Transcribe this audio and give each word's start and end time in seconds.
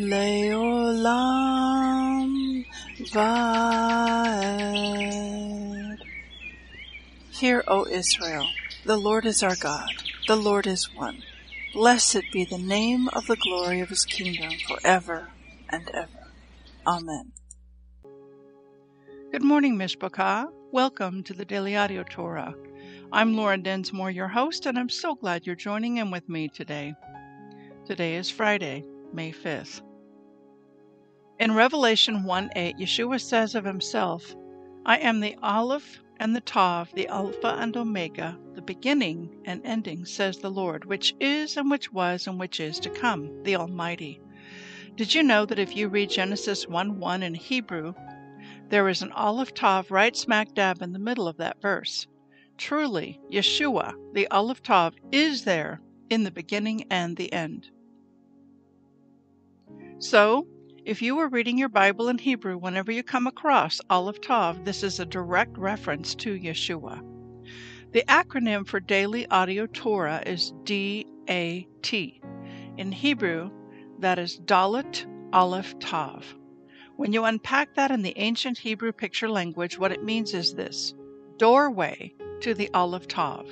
Leolam 0.00 0.64
Vaed 3.12 3.58
Hear, 7.38 7.62
O 7.68 7.84
Israel, 7.86 8.48
the 8.86 8.96
Lord 8.96 9.26
is 9.26 9.42
our 9.42 9.56
God, 9.56 9.92
the 10.26 10.36
Lord 10.36 10.66
is 10.66 10.88
one. 10.94 11.22
Blessed 11.74 12.22
be 12.32 12.46
the 12.46 12.56
name 12.56 13.08
of 13.12 13.26
the 13.26 13.36
glory 13.36 13.80
of 13.80 13.90
his 13.90 14.06
kingdom 14.06 14.54
forever 14.66 15.28
and 15.70 15.86
ever. 15.92 16.32
Amen. 16.86 17.32
Good 19.32 19.44
morning, 19.44 19.76
Mishpachah. 19.76 20.46
Welcome 20.72 21.22
to 21.24 21.34
the 21.34 21.44
Daily 21.44 21.76
Audio 21.76 22.04
Torah. 22.04 22.54
I'm 23.12 23.36
Laura 23.36 23.58
Densmore, 23.58 24.14
your 24.14 24.28
host, 24.28 24.64
and 24.64 24.78
I'm 24.78 24.88
so 24.88 25.14
glad 25.14 25.46
you're 25.46 25.56
joining 25.56 25.98
in 25.98 26.10
with 26.10 26.26
me 26.26 26.48
today. 26.48 26.94
Today 27.84 28.14
is 28.14 28.30
Friday, 28.30 28.82
May 29.12 29.30
5th. 29.32 29.82
In 31.40 31.54
Revelation 31.54 32.24
1 32.24 32.50
8, 32.54 32.76
Yeshua 32.76 33.18
says 33.18 33.54
of 33.54 33.64
himself, 33.64 34.36
I 34.84 34.98
am 34.98 35.20
the 35.20 35.34
Aleph 35.42 36.02
and 36.18 36.36
the 36.36 36.42
Tav, 36.42 36.92
the 36.92 37.08
Alpha 37.08 37.56
and 37.58 37.74
Omega, 37.78 38.38
the 38.52 38.60
beginning 38.60 39.40
and 39.46 39.64
ending, 39.64 40.04
says 40.04 40.36
the 40.36 40.50
Lord, 40.50 40.84
which 40.84 41.14
is 41.18 41.56
and 41.56 41.70
which 41.70 41.90
was 41.94 42.26
and 42.26 42.38
which 42.38 42.60
is 42.60 42.78
to 42.80 42.90
come, 42.90 43.42
the 43.44 43.56
Almighty. 43.56 44.20
Did 44.96 45.14
you 45.14 45.22
know 45.22 45.46
that 45.46 45.58
if 45.58 45.74
you 45.74 45.88
read 45.88 46.10
Genesis 46.10 46.68
1 46.68 47.00
1 47.00 47.22
in 47.22 47.32
Hebrew, 47.32 47.94
there 48.68 48.86
is 48.90 49.00
an 49.00 49.10
Aleph 49.12 49.54
Tav 49.54 49.90
right 49.90 50.14
smack 50.14 50.52
dab 50.52 50.82
in 50.82 50.92
the 50.92 50.98
middle 50.98 51.26
of 51.26 51.38
that 51.38 51.62
verse? 51.62 52.06
Truly, 52.58 53.18
Yeshua, 53.32 53.94
the 54.12 54.28
Aleph 54.28 54.62
Tav, 54.62 54.94
is 55.10 55.44
there 55.44 55.80
in 56.10 56.22
the 56.22 56.30
beginning 56.30 56.84
and 56.90 57.16
the 57.16 57.32
end. 57.32 57.70
So, 60.00 60.46
if 60.90 61.00
you 61.00 61.14
were 61.14 61.28
reading 61.28 61.56
your 61.56 61.68
Bible 61.68 62.08
in 62.08 62.18
Hebrew, 62.18 62.58
whenever 62.58 62.90
you 62.90 63.04
come 63.04 63.28
across 63.28 63.80
Aleph 63.90 64.20
Tav, 64.20 64.64
this 64.64 64.82
is 64.82 64.98
a 64.98 65.06
direct 65.06 65.56
reference 65.56 66.16
to 66.16 66.36
Yeshua. 66.36 67.00
The 67.92 68.02
acronym 68.08 68.66
for 68.66 68.80
Daily 68.80 69.24
Audio 69.28 69.66
Torah 69.66 70.20
is 70.26 70.52
DAT. 70.64 71.92
In 72.76 72.90
Hebrew, 72.90 73.52
that 74.00 74.18
is 74.18 74.40
Dalet 74.40 75.06
Aleph 75.32 75.78
Tav. 75.78 76.34
When 76.96 77.12
you 77.12 77.24
unpack 77.24 77.76
that 77.76 77.92
in 77.92 78.02
the 78.02 78.18
ancient 78.18 78.58
Hebrew 78.58 78.90
picture 78.90 79.30
language, 79.30 79.78
what 79.78 79.92
it 79.92 80.02
means 80.02 80.34
is 80.34 80.54
this 80.54 80.92
doorway 81.36 82.12
to 82.40 82.52
the 82.52 82.68
Aleph 82.74 83.06
Tav. 83.06 83.46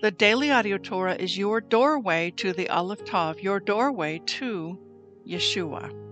The 0.00 0.12
Daily 0.12 0.52
Audio 0.52 0.78
Torah 0.78 1.16
is 1.16 1.36
your 1.36 1.60
doorway 1.60 2.30
to 2.36 2.52
the 2.52 2.68
Aleph 2.68 3.04
Tav, 3.04 3.40
your 3.40 3.58
doorway 3.58 4.20
to 4.26 4.78
Yeshua. 5.26 6.11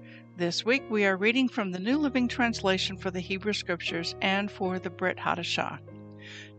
This 0.41 0.65
week 0.65 0.81
we 0.89 1.05
are 1.05 1.17
reading 1.17 1.47
from 1.47 1.69
the 1.69 1.77
New 1.77 1.99
Living 1.99 2.27
Translation 2.27 2.97
for 2.97 3.11
the 3.11 3.19
Hebrew 3.19 3.53
Scriptures 3.53 4.15
and 4.23 4.49
for 4.49 4.79
the 4.79 4.89
Brit 4.89 5.17
Hadashah. 5.17 5.77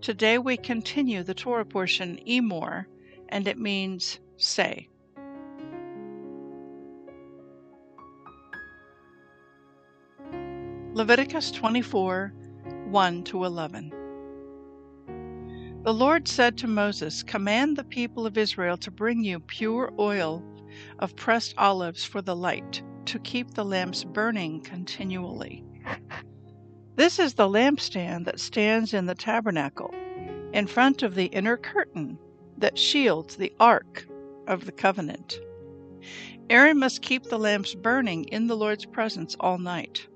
Today 0.01 0.39
we 0.39 0.57
continue 0.57 1.25
the 1.25 1.35
Torah 1.35 1.65
portion 1.65 2.21
Emor, 2.25 2.87
and 3.31 3.49
it 3.49 3.59
means 3.59 4.21
say. 4.37 4.89
Leviticus 10.93 11.51
24 11.51 12.33
1 12.87 13.25
to 13.25 13.45
11. 13.45 13.93
The 15.83 15.93
Lord 15.93 16.29
said 16.29 16.57
to 16.59 16.69
Moses, 16.69 17.25
Command 17.25 17.77
the 17.77 17.83
people 17.83 18.27
of 18.27 18.39
Israel 18.39 18.77
to 18.77 18.93
bring 18.93 19.25
you 19.25 19.41
pure 19.41 19.93
oil 19.99 20.41
of 21.01 21.17
pressed 21.17 21.55
olives 21.59 22.05
for 22.05 22.23
the 22.23 22.37
light, 22.37 22.81
to 23.07 23.19
keep 23.19 23.55
the 23.55 23.65
lamps 23.65 24.05
burning 24.05 24.61
continually. 24.61 25.65
This 26.97 27.19
is 27.19 27.35
the 27.35 27.49
lampstand 27.49 28.27
that 28.27 28.41
stands 28.41 28.93
in 28.95 29.07
the 29.07 29.15
tabernacle, 29.15 29.95
in 30.53 30.67
front 30.67 31.03
of 31.03 31.15
the 31.15 31.27
inner 31.27 31.57
curtain 31.57 32.19
that 32.59 32.79
shields 32.79 33.37
the 33.37 33.53
ark 33.59 34.07
of 34.47 34.67
the 34.67 34.73
covenant. 34.73 35.41
Aaron 36.51 36.79
must 36.79 37.03
keep 37.03 37.25
the 37.25 37.39
lamps 37.39 37.75
burning 37.75 38.25
in 38.25 38.47
the 38.47 38.57
Lord's 38.57 38.85
presence 38.85 39.37
all 39.41 39.59
night. 39.59 40.07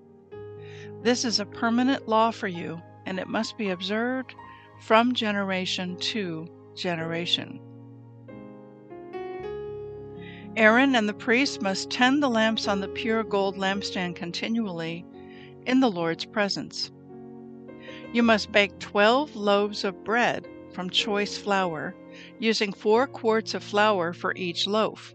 This 1.03 1.25
is 1.25 1.41
a 1.41 1.47
permanent 1.47 2.09
law 2.09 2.31
for 2.31 2.49
you, 2.49 2.83
and 3.07 3.19
it 3.19 3.29
must 3.29 3.57
be 3.57 3.71
observed 3.71 4.35
from 4.81 5.15
generation 5.15 5.97
to 5.97 6.47
generation. 6.75 7.61
Aaron 10.57 10.95
and 10.95 11.07
the 11.07 11.13
priests 11.13 11.61
must 11.61 11.91
tend 11.91 12.23
the 12.23 12.31
lamps 12.31 12.67
on 12.67 12.81
the 12.81 12.89
pure 12.89 13.23
gold 13.23 13.59
lampstand 13.59 14.17
continually 14.17 15.05
in 15.67 15.81
the 15.81 15.91
Lord's 15.91 16.25
presence. 16.25 16.91
You 18.11 18.23
must 18.23 18.53
bake 18.53 18.79
12 18.79 19.37
loaves 19.37 19.85
of 19.85 20.03
bread 20.03 20.49
from 20.73 20.89
choice 20.89 21.37
flour, 21.37 21.95
using 22.39 22.73
four 22.73 23.07
quarts 23.07 23.53
of 23.53 23.63
flour 23.63 24.15
for 24.15 24.35
each 24.35 24.67
loaf. 24.67 25.15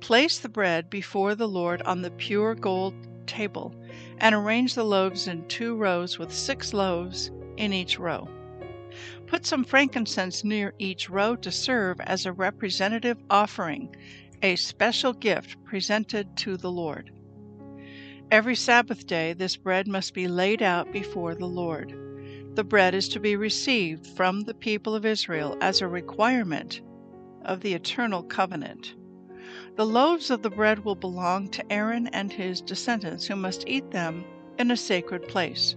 Place 0.00 0.38
the 0.38 0.48
bread 0.48 0.88
before 0.88 1.34
the 1.34 1.48
Lord 1.48 1.82
on 1.82 2.00
the 2.00 2.10
pure 2.12 2.54
gold 2.54 2.94
table 3.26 3.74
and 4.16 4.34
arrange 4.34 4.74
the 4.74 4.84
loaves 4.84 5.28
in 5.28 5.46
two 5.46 5.76
rows 5.76 6.18
with 6.18 6.32
six 6.32 6.72
loaves 6.72 7.30
in 7.58 7.74
each 7.74 7.98
row. 7.98 8.28
Put 9.26 9.44
some 9.44 9.64
frankincense 9.64 10.44
near 10.44 10.72
each 10.78 11.10
row 11.10 11.36
to 11.36 11.50
serve 11.50 12.00
as 12.00 12.24
a 12.24 12.32
representative 12.32 13.18
offering, 13.28 13.94
a 14.42 14.56
special 14.56 15.12
gift 15.12 15.62
presented 15.64 16.36
to 16.38 16.56
the 16.56 16.70
Lord. 16.70 17.10
Every 18.30 18.56
Sabbath 18.56 19.06
day, 19.06 19.32
this 19.32 19.56
bread 19.56 19.86
must 19.86 20.14
be 20.14 20.28
laid 20.28 20.62
out 20.62 20.92
before 20.92 21.34
the 21.34 21.46
Lord. 21.46 21.94
The 22.54 22.64
bread 22.64 22.94
is 22.94 23.08
to 23.10 23.20
be 23.20 23.36
received 23.36 24.06
from 24.06 24.42
the 24.42 24.54
people 24.54 24.94
of 24.94 25.04
Israel 25.04 25.56
as 25.60 25.80
a 25.80 25.88
requirement 25.88 26.80
of 27.44 27.60
the 27.60 27.74
eternal 27.74 28.22
covenant. 28.22 28.94
The 29.76 29.86
loaves 29.86 30.30
of 30.30 30.42
the 30.42 30.50
bread 30.50 30.84
will 30.84 30.94
belong 30.94 31.48
to 31.50 31.72
Aaron 31.72 32.06
and 32.08 32.32
his 32.32 32.60
descendants, 32.60 33.26
who 33.26 33.36
must 33.36 33.68
eat 33.68 33.90
them 33.90 34.24
in 34.58 34.70
a 34.70 34.76
sacred 34.76 35.26
place, 35.28 35.76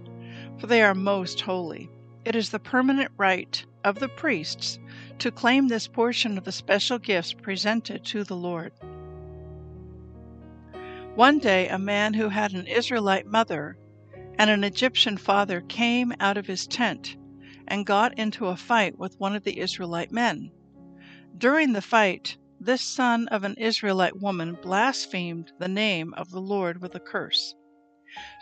for 0.58 0.66
they 0.66 0.82
are 0.82 0.94
most 0.94 1.40
holy. 1.40 1.90
It 2.24 2.36
is 2.36 2.50
the 2.50 2.58
permanent 2.58 3.10
right 3.16 3.64
of 3.88 3.98
the 3.98 4.08
priests 4.08 4.78
to 5.18 5.30
claim 5.30 5.66
this 5.66 5.88
portion 5.88 6.36
of 6.36 6.44
the 6.44 6.52
special 6.52 6.98
gifts 6.98 7.32
presented 7.32 8.04
to 8.04 8.22
the 8.22 8.36
Lord. 8.36 8.72
One 11.14 11.38
day, 11.38 11.68
a 11.68 11.78
man 11.78 12.12
who 12.14 12.28
had 12.28 12.52
an 12.52 12.66
Israelite 12.66 13.26
mother 13.26 13.78
and 14.38 14.50
an 14.50 14.62
Egyptian 14.62 15.16
father 15.16 15.62
came 15.62 16.12
out 16.20 16.36
of 16.36 16.46
his 16.46 16.66
tent 16.66 17.16
and 17.66 17.86
got 17.86 18.16
into 18.18 18.46
a 18.46 18.56
fight 18.56 18.98
with 18.98 19.18
one 19.18 19.34
of 19.34 19.42
the 19.42 19.58
Israelite 19.58 20.12
men. 20.12 20.50
During 21.36 21.72
the 21.72 21.82
fight, 21.82 22.36
this 22.60 22.82
son 22.82 23.26
of 23.28 23.42
an 23.42 23.54
Israelite 23.54 24.20
woman 24.20 24.58
blasphemed 24.60 25.50
the 25.58 25.66
name 25.68 26.12
of 26.14 26.30
the 26.30 26.40
Lord 26.40 26.82
with 26.82 26.94
a 26.94 27.00
curse. 27.00 27.54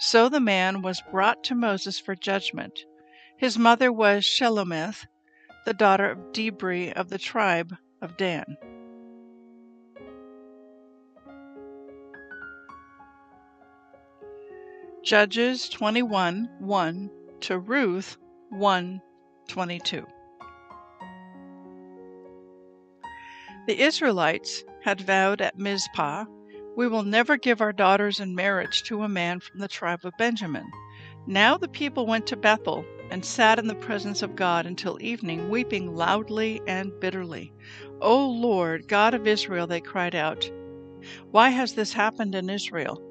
So 0.01 0.29
the 0.29 0.41
man 0.41 0.83
was 0.83 1.03
brought 1.11 1.45
to 1.45 1.55
Moses 1.55 2.01
for 2.01 2.15
judgment. 2.17 2.85
His 3.39 3.59
mother 3.59 3.93
was 3.93 4.25
Shelomith, 4.25 5.07
the 5.67 5.75
daughter 5.75 6.09
of 6.09 6.33
Dibri 6.33 6.93
of 6.93 7.11
the 7.11 7.19
tribe 7.19 7.77
of 8.01 8.17
Dan. 8.17 8.57
Judges 15.03 15.69
21 15.69 16.49
1 16.61 17.11
to 17.41 17.59
Ruth 17.59 18.17
1 18.51 19.03
22. 19.49 20.07
The 23.67 23.81
Israelites 23.81 24.63
had 24.85 25.01
vowed 25.01 25.41
at 25.41 25.59
Mizpah, 25.59 26.27
We 26.77 26.87
will 26.87 27.03
never 27.03 27.37
give 27.37 27.61
our 27.61 27.73
daughters 27.73 28.21
in 28.21 28.37
marriage 28.37 28.85
to 28.85 29.03
a 29.03 29.09
man 29.09 29.41
from 29.41 29.59
the 29.59 29.67
tribe 29.67 30.05
of 30.05 30.13
Benjamin. 30.17 30.71
Now 31.27 31.59
the 31.59 31.67
people 31.67 32.07
went 32.07 32.29
to 32.29 32.37
Bethel 32.37 32.85
and 33.11 33.25
sat 33.25 33.59
in 33.59 33.67
the 33.67 33.75
presence 33.75 34.23
of 34.23 34.37
God 34.37 34.67
until 34.67 35.01
evening, 35.01 35.49
weeping 35.49 35.95
loudly 35.95 36.61
and 36.67 36.99
bitterly. 37.01 37.53
O 38.01 38.29
Lord, 38.29 38.89
God 38.89 39.15
of 39.15 39.27
Israel, 39.27 39.67
they 39.67 39.81
cried 39.81 40.15
out, 40.15 40.51
Why 41.31 41.51
has 41.51 41.75
this 41.75 41.93
happened 41.93 42.35
in 42.35 42.51
Israel? 42.51 43.03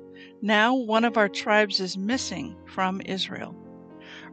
Now 0.42 0.76
one 0.76 1.06
of 1.06 1.18
our 1.18 1.30
tribes 1.30 1.80
is 1.80 1.98
missing 1.98 2.56
from 2.68 3.02
Israel. 3.06 3.56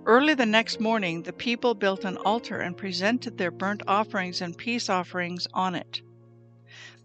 Early 0.05 0.35
the 0.35 0.47
next 0.47 0.81
morning, 0.81 1.23
the 1.23 1.32
people 1.32 1.75
built 1.75 2.05
an 2.05 2.17
altar 2.19 2.59
and 2.59 2.76
presented 2.76 3.38
their 3.38 3.53
burnt 3.53 3.82
offerings 3.87 4.41
and 4.41 4.56
peace 4.59 4.88
offerings 4.88 5.47
on 5.55 5.75
it. 5.75 6.03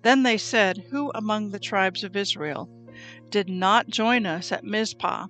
Then 0.01 0.23
they 0.23 0.37
said, 0.37 0.85
Who 0.89 1.11
among 1.13 1.51
the 1.51 1.59
tribes 1.59 2.03
of 2.03 2.15
Israel 2.15 2.69
did 3.29 3.49
not 3.49 3.87
join 3.87 4.25
us 4.25 4.51
at 4.51 4.63
Mizpah 4.63 5.27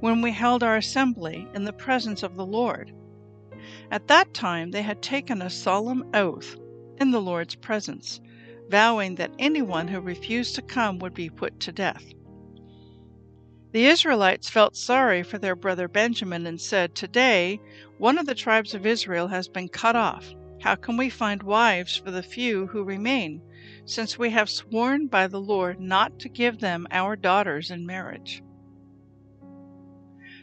when 0.00 0.22
we 0.22 0.32
held 0.32 0.62
our 0.62 0.76
assembly 0.76 1.48
in 1.54 1.64
the 1.64 1.72
presence 1.72 2.22
of 2.22 2.36
the 2.36 2.46
Lord? 2.46 2.92
At 3.90 4.08
that 4.08 4.34
time 4.34 4.70
they 4.70 4.82
had 4.82 5.02
taken 5.02 5.42
a 5.42 5.50
solemn 5.50 6.04
oath 6.14 6.56
in 6.98 7.10
the 7.10 7.20
Lord's 7.20 7.54
presence, 7.54 8.20
vowing 8.68 9.14
that 9.16 9.34
anyone 9.38 9.88
who 9.88 10.00
refused 10.00 10.54
to 10.56 10.62
come 10.62 10.98
would 10.98 11.14
be 11.14 11.30
put 11.30 11.60
to 11.60 11.72
death. 11.72 12.04
The 13.72 13.86
Israelites 13.86 14.50
felt 14.50 14.76
sorry 14.76 15.22
for 15.22 15.38
their 15.38 15.54
brother 15.54 15.86
Benjamin 15.86 16.46
and 16.46 16.60
said, 16.60 16.94
Today 16.94 17.60
one 17.98 18.18
of 18.18 18.26
the 18.26 18.34
tribes 18.34 18.74
of 18.74 18.86
Israel 18.86 19.28
has 19.28 19.48
been 19.48 19.68
cut 19.68 19.96
off. 19.96 20.34
How 20.60 20.74
can 20.74 20.96
we 20.96 21.08
find 21.08 21.42
wives 21.42 21.96
for 21.96 22.10
the 22.10 22.22
few 22.22 22.66
who 22.66 22.82
remain? 22.82 23.42
since 23.84 24.18
we 24.18 24.30
have 24.30 24.48
sworn 24.48 25.06
by 25.06 25.26
the 25.26 25.40
Lord 25.40 25.80
not 25.80 26.18
to 26.20 26.28
give 26.28 26.60
them 26.60 26.86
our 26.90 27.16
daughters 27.16 27.70
in 27.70 27.86
marriage. 27.86 28.42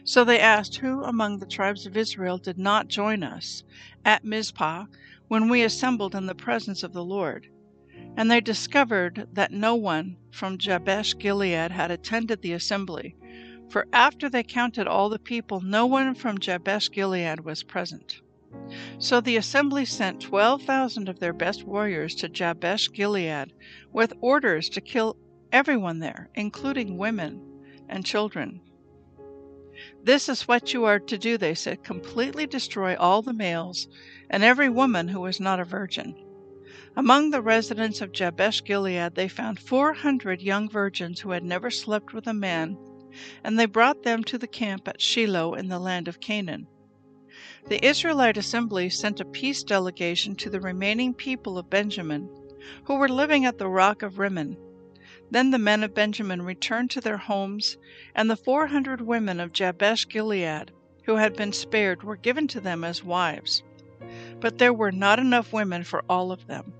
So 0.08 0.24
they 0.24 0.40
asked, 0.40 0.76
Who 0.76 1.04
among 1.04 1.38
the 1.38 1.44
tribes 1.44 1.84
of 1.84 1.94
Israel 1.94 2.38
did 2.38 2.56
not 2.56 2.88
join 2.88 3.22
us 3.22 3.62
at 4.06 4.24
Mizpah 4.24 4.86
when 5.26 5.50
we 5.50 5.62
assembled 5.62 6.14
in 6.14 6.24
the 6.24 6.34
presence 6.34 6.82
of 6.82 6.94
the 6.94 7.04
Lord? 7.04 7.48
And 8.16 8.30
they 8.30 8.40
discovered 8.40 9.28
that 9.34 9.52
no 9.52 9.74
one 9.74 10.16
from 10.30 10.56
Jabesh 10.56 11.18
Gilead 11.18 11.72
had 11.72 11.90
attended 11.90 12.40
the 12.40 12.54
assembly, 12.54 13.16
for 13.68 13.86
after 13.92 14.30
they 14.30 14.42
counted 14.42 14.86
all 14.86 15.10
the 15.10 15.18
people, 15.18 15.60
no 15.60 15.84
one 15.84 16.14
from 16.14 16.38
Jabesh 16.38 16.90
Gilead 16.90 17.40
was 17.40 17.62
present. 17.62 18.22
So 18.98 19.20
the 19.20 19.36
assembly 19.36 19.84
sent 19.84 20.22
12,000 20.22 21.10
of 21.10 21.20
their 21.20 21.34
best 21.34 21.64
warriors 21.64 22.14
to 22.14 22.30
Jabesh 22.30 22.90
Gilead 22.92 23.52
with 23.92 24.14
orders 24.22 24.70
to 24.70 24.80
kill 24.80 25.18
everyone 25.52 25.98
there, 25.98 26.30
including 26.34 26.96
women 26.96 27.42
and 27.90 28.06
children. 28.06 28.62
This 30.02 30.28
is 30.28 30.48
what 30.48 30.72
you 30.72 30.84
are 30.84 30.98
to 30.98 31.18
do, 31.18 31.38
they 31.38 31.54
said 31.54 31.84
completely 31.84 32.46
destroy 32.46 32.96
all 32.96 33.22
the 33.22 33.32
males 33.32 33.88
and 34.30 34.42
every 34.42 34.68
woman 34.68 35.08
who 35.08 35.24
is 35.26 35.40
not 35.40 35.60
a 35.60 35.64
virgin. 35.64 36.14
Among 36.96 37.30
the 37.30 37.42
residents 37.42 38.00
of 38.00 38.12
Jabesh 38.12 38.64
Gilead, 38.64 39.14
they 39.14 39.28
found 39.28 39.60
400 39.60 40.42
young 40.42 40.68
virgins 40.68 41.20
who 41.20 41.30
had 41.30 41.44
never 41.44 41.70
slept 41.70 42.12
with 42.12 42.26
a 42.26 42.34
man, 42.34 42.76
and 43.44 43.58
they 43.58 43.66
brought 43.66 44.02
them 44.02 44.24
to 44.24 44.38
the 44.38 44.48
camp 44.48 44.88
at 44.88 45.00
Shiloh 45.00 45.54
in 45.54 45.68
the 45.68 45.78
land 45.78 46.08
of 46.08 46.20
Canaan. 46.20 46.66
The 47.68 47.84
Israelite 47.84 48.36
assembly 48.36 48.90
sent 48.90 49.20
a 49.20 49.24
peace 49.24 49.62
delegation 49.62 50.34
to 50.36 50.50
the 50.50 50.60
remaining 50.60 51.14
people 51.14 51.56
of 51.56 51.70
Benjamin, 51.70 52.28
who 52.84 52.96
were 52.96 53.08
living 53.08 53.44
at 53.44 53.58
the 53.58 53.68
rock 53.68 54.02
of 54.02 54.18
Rimmon. 54.18 54.56
Then 55.30 55.50
the 55.50 55.58
men 55.58 55.82
of 55.82 55.94
Benjamin 55.94 56.42
returned 56.42 56.90
to 56.92 57.00
their 57.00 57.18
homes, 57.18 57.76
and 58.14 58.30
the 58.30 58.36
four 58.36 58.68
hundred 58.68 59.02
women 59.02 59.40
of 59.40 59.52
Jabesh 59.52 60.08
Gilead, 60.08 60.72
who 61.04 61.16
had 61.16 61.36
been 61.36 61.52
spared, 61.52 62.02
were 62.02 62.16
given 62.16 62.48
to 62.48 62.60
them 62.60 62.82
as 62.82 63.04
wives. 63.04 63.62
But 64.40 64.58
there 64.58 64.72
were 64.72 64.92
not 64.92 65.18
enough 65.18 65.52
women 65.52 65.84
for 65.84 66.02
all 66.08 66.32
of 66.32 66.46
them. 66.46 66.72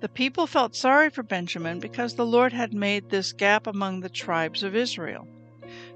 The 0.00 0.08
people 0.08 0.46
felt 0.46 0.76
sorry 0.76 1.10
for 1.10 1.24
Benjamin 1.24 1.80
because 1.80 2.14
the 2.14 2.26
Lord 2.26 2.52
had 2.52 2.72
made 2.72 3.10
this 3.10 3.32
gap 3.32 3.66
among 3.66 4.00
the 4.00 4.08
tribes 4.08 4.62
of 4.62 4.76
Israel. 4.76 5.26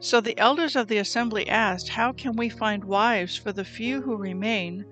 So 0.00 0.20
the 0.20 0.37
elders 0.38 0.75
of 0.75 0.88
the 0.88 0.99
assembly 0.99 1.49
asked, 1.49 1.91
How 1.91 2.12
can 2.12 2.35
we 2.35 2.49
find 2.49 2.82
wives 2.82 3.37
for 3.37 3.53
the 3.53 3.65
few 3.65 4.03
who 4.03 4.17
remain, 4.17 4.85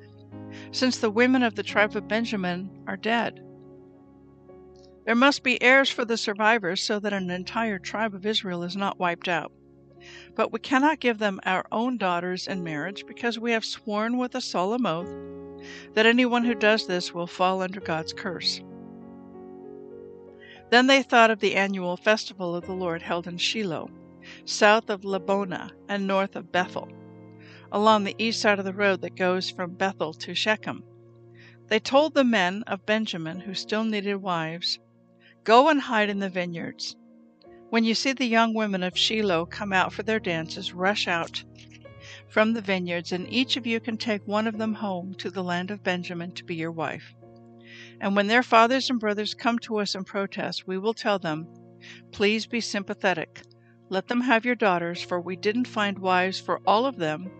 since 0.70 0.98
the 0.98 1.10
women 1.10 1.42
of 1.42 1.56
the 1.56 1.64
tribe 1.64 1.96
of 1.96 2.06
Benjamin 2.06 2.70
are 2.86 2.96
dead? 2.96 3.42
There 5.06 5.14
must 5.14 5.42
be 5.42 5.60
heirs 5.62 5.90
for 5.90 6.04
the 6.04 6.16
survivors 6.16 6.82
so 6.82 7.00
that 7.00 7.12
an 7.12 7.30
entire 7.30 7.78
tribe 7.78 8.14
of 8.14 8.26
Israel 8.26 8.62
is 8.62 8.76
not 8.76 8.98
wiped 8.98 9.28
out. 9.28 9.50
But 10.36 10.52
we 10.52 10.60
cannot 10.60 11.00
give 11.00 11.18
them 11.18 11.40
our 11.44 11.66
own 11.72 11.96
daughters 11.96 12.46
in 12.46 12.62
marriage 12.62 13.04
because 13.06 13.38
we 13.38 13.52
have 13.52 13.64
sworn 13.64 14.18
with 14.18 14.34
a 14.34 14.40
solemn 14.40 14.86
oath 14.86 15.12
that 15.94 16.06
anyone 16.06 16.44
who 16.44 16.54
does 16.54 16.86
this 16.86 17.12
will 17.12 17.26
fall 17.26 17.62
under 17.62 17.80
God's 17.80 18.12
curse. 18.12 18.60
Then 20.70 20.86
they 20.86 21.02
thought 21.02 21.30
of 21.30 21.40
the 21.40 21.56
annual 21.56 21.96
festival 21.96 22.54
of 22.54 22.66
the 22.66 22.74
Lord 22.74 23.02
held 23.02 23.26
in 23.26 23.38
Shiloh 23.38 23.90
south 24.44 24.90
of 24.90 25.02
Lebonah 25.04 25.70
and 25.88 26.06
north 26.06 26.36
of 26.36 26.52
Bethel, 26.52 26.88
along 27.72 28.04
the 28.04 28.14
east 28.18 28.40
side 28.40 28.58
of 28.58 28.64
the 28.64 28.72
road 28.72 29.00
that 29.00 29.16
goes 29.16 29.50
from 29.50 29.74
Bethel 29.74 30.12
to 30.14 30.34
Shechem. 30.34 30.84
They 31.68 31.80
told 31.80 32.14
the 32.14 32.24
men 32.24 32.62
of 32.66 32.84
Benjamin 32.86 33.40
who 33.40 33.54
still 33.54 33.84
needed 33.84 34.16
wives, 34.16 34.78
Go 35.44 35.68
and 35.68 35.80
hide 35.80 36.10
in 36.10 36.18
the 36.18 36.28
vineyards. 36.28 36.96
When 37.70 37.84
you 37.84 37.94
see 37.94 38.12
the 38.12 38.26
young 38.26 38.52
women 38.52 38.82
of 38.82 38.98
Shiloh 38.98 39.46
come 39.46 39.72
out 39.72 39.92
for 39.92 40.02
their 40.02 40.20
dances, 40.20 40.74
rush 40.74 41.08
out 41.08 41.44
from 42.28 42.52
the 42.52 42.60
vineyards, 42.60 43.10
and 43.12 43.26
each 43.32 43.56
of 43.56 43.66
you 43.66 43.80
can 43.80 43.96
take 43.96 44.26
one 44.26 44.46
of 44.46 44.58
them 44.58 44.74
home 44.74 45.14
to 45.14 45.30
the 45.30 45.42
land 45.42 45.70
of 45.70 45.82
Benjamin 45.82 46.32
to 46.32 46.44
be 46.44 46.56
your 46.56 46.72
wife. 46.72 47.14
And 48.00 48.14
when 48.14 48.26
their 48.26 48.42
fathers 48.42 48.90
and 48.90 49.00
brothers 49.00 49.32
come 49.32 49.58
to 49.60 49.78
us 49.78 49.94
and 49.94 50.06
protest, 50.06 50.66
we 50.66 50.76
will 50.76 50.94
tell 50.94 51.18
them, 51.18 51.46
Please 52.12 52.46
be 52.46 52.60
sympathetic. 52.60 53.42
Let 53.88 54.08
them 54.08 54.20
have 54.20 54.44
your 54.44 54.54
daughters, 54.54 55.00
for 55.00 55.20
we 55.20 55.36
didn't 55.36 55.68
find 55.68 55.98
wives 55.98 56.38
for 56.38 56.60
all 56.66 56.84
of 56.84 56.96
them 56.96 57.30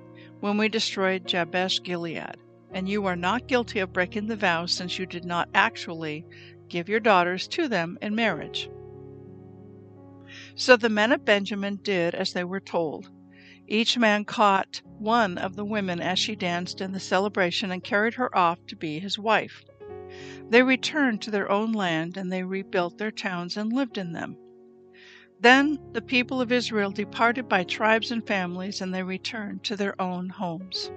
when 0.41 0.57
we 0.57 0.69
destroyed 0.69 1.27
Jabesh 1.27 1.83
Gilead. 1.83 2.37
And 2.73 2.89
you 2.89 3.05
are 3.07 3.17
not 3.17 3.47
guilty 3.47 3.81
of 3.81 3.93
breaking 3.93 4.27
the 4.27 4.37
vow, 4.37 4.65
since 4.65 4.99
you 4.99 5.05
did 5.05 5.25
not 5.25 5.51
actually 5.55 6.25
give 6.71 6.89
your 6.89 7.01
daughters 7.01 7.47
to 7.49 7.69
them 7.69 7.99
in 8.01 8.15
marriage. 8.15 8.71
So 10.55 10.77
the 10.77 10.89
men 10.89 11.13
of 11.13 11.25
Benjamin 11.25 11.81
did 11.83 12.15
as 12.15 12.33
they 12.33 12.45
were 12.45 12.61
told. 12.61 13.11
Each 13.67 13.99
man 13.99 14.25
caught 14.25 14.81
one 14.99 15.37
of 15.39 15.57
the 15.57 15.65
women 15.65 16.01
as 16.01 16.19
she 16.19 16.35
danced 16.35 16.81
in 16.81 16.93
the 16.93 17.01
celebration 17.01 17.71
and 17.71 17.85
carried 17.85 18.15
her 18.15 18.37
off 18.37 18.65
to 18.67 18.77
be 18.77 18.99
his 18.99 19.19
wife. 19.19 19.65
They 20.49 20.63
returned 20.63 21.23
to 21.23 21.31
their 21.31 21.51
own 21.51 21.73
land 21.73 22.17
and 22.17 22.33
they 22.33 22.43
rebuilt 22.43 22.99
their 22.99 23.13
towns 23.13 23.57
and 23.57 23.73
lived 23.73 23.99
in 23.99 24.13
them. 24.13 24.37
Then 25.41 25.79
the 25.93 26.03
people 26.03 26.41
of 26.41 26.53
Israel 26.53 26.91
departed 26.91 27.49
by 27.49 27.65
tribes 27.65 28.11
and 28.11 28.27
families, 28.27 28.83
and 28.83 28.93
they 28.93 29.03
returned 29.03 29.65
to 29.65 29.77
their 29.77 30.01
own 30.01 30.29
homes. 30.29 30.91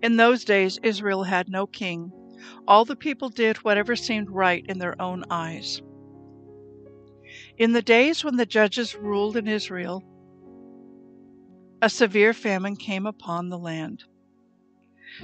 In 0.00 0.16
those 0.16 0.44
days, 0.44 0.78
Israel 0.82 1.24
had 1.24 1.48
no 1.48 1.66
king. 1.66 2.12
All 2.66 2.84
the 2.84 2.96
people 2.96 3.28
did 3.28 3.58
whatever 3.58 3.96
seemed 3.96 4.30
right 4.30 4.64
in 4.66 4.78
their 4.78 5.00
own 5.00 5.24
eyes. 5.30 5.82
In 7.58 7.72
the 7.72 7.82
days 7.82 8.24
when 8.24 8.36
the 8.36 8.46
judges 8.46 8.94
ruled 8.94 9.36
in 9.36 9.46
Israel, 9.46 10.04
a 11.82 11.90
severe 11.90 12.32
famine 12.32 12.76
came 12.76 13.06
upon 13.06 13.48
the 13.48 13.58
land. 13.58 14.04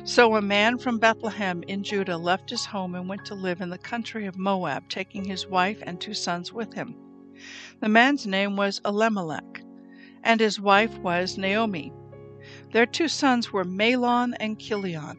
So 0.05 0.37
a 0.37 0.43
man 0.43 0.79
from 0.79 0.99
Bethlehem 0.99 1.63
in 1.69 1.83
Judah 1.83 2.17
left 2.17 2.51
his 2.51 2.67
home 2.67 2.95
and 2.95 3.09
went 3.09 3.25
to 3.27 3.35
live 3.35 3.61
in 3.61 3.71
the 3.71 3.79
country 3.79 4.27
of 4.27 4.37
Moab, 4.37 4.89
taking 4.89 5.25
his 5.25 5.47
wife 5.47 5.79
and 5.83 6.01
two 6.01 6.15
sons 6.15 6.53
with 6.53 6.75
him. 6.75 6.95
The 7.81 7.89
man's 7.89 8.27
name 8.27 8.57
was 8.57 8.81
Elimelech, 8.85 9.63
and 10.23 10.41
his 10.41 10.61
wife 10.61 10.97
was 10.99 11.39
Naomi. 11.39 11.93
Their 12.73 12.87
two 12.87 13.09
sons 13.09 13.53
were 13.53 13.65
Mahlon 13.65 14.35
and 14.41 14.59
Chilion. 14.59 15.19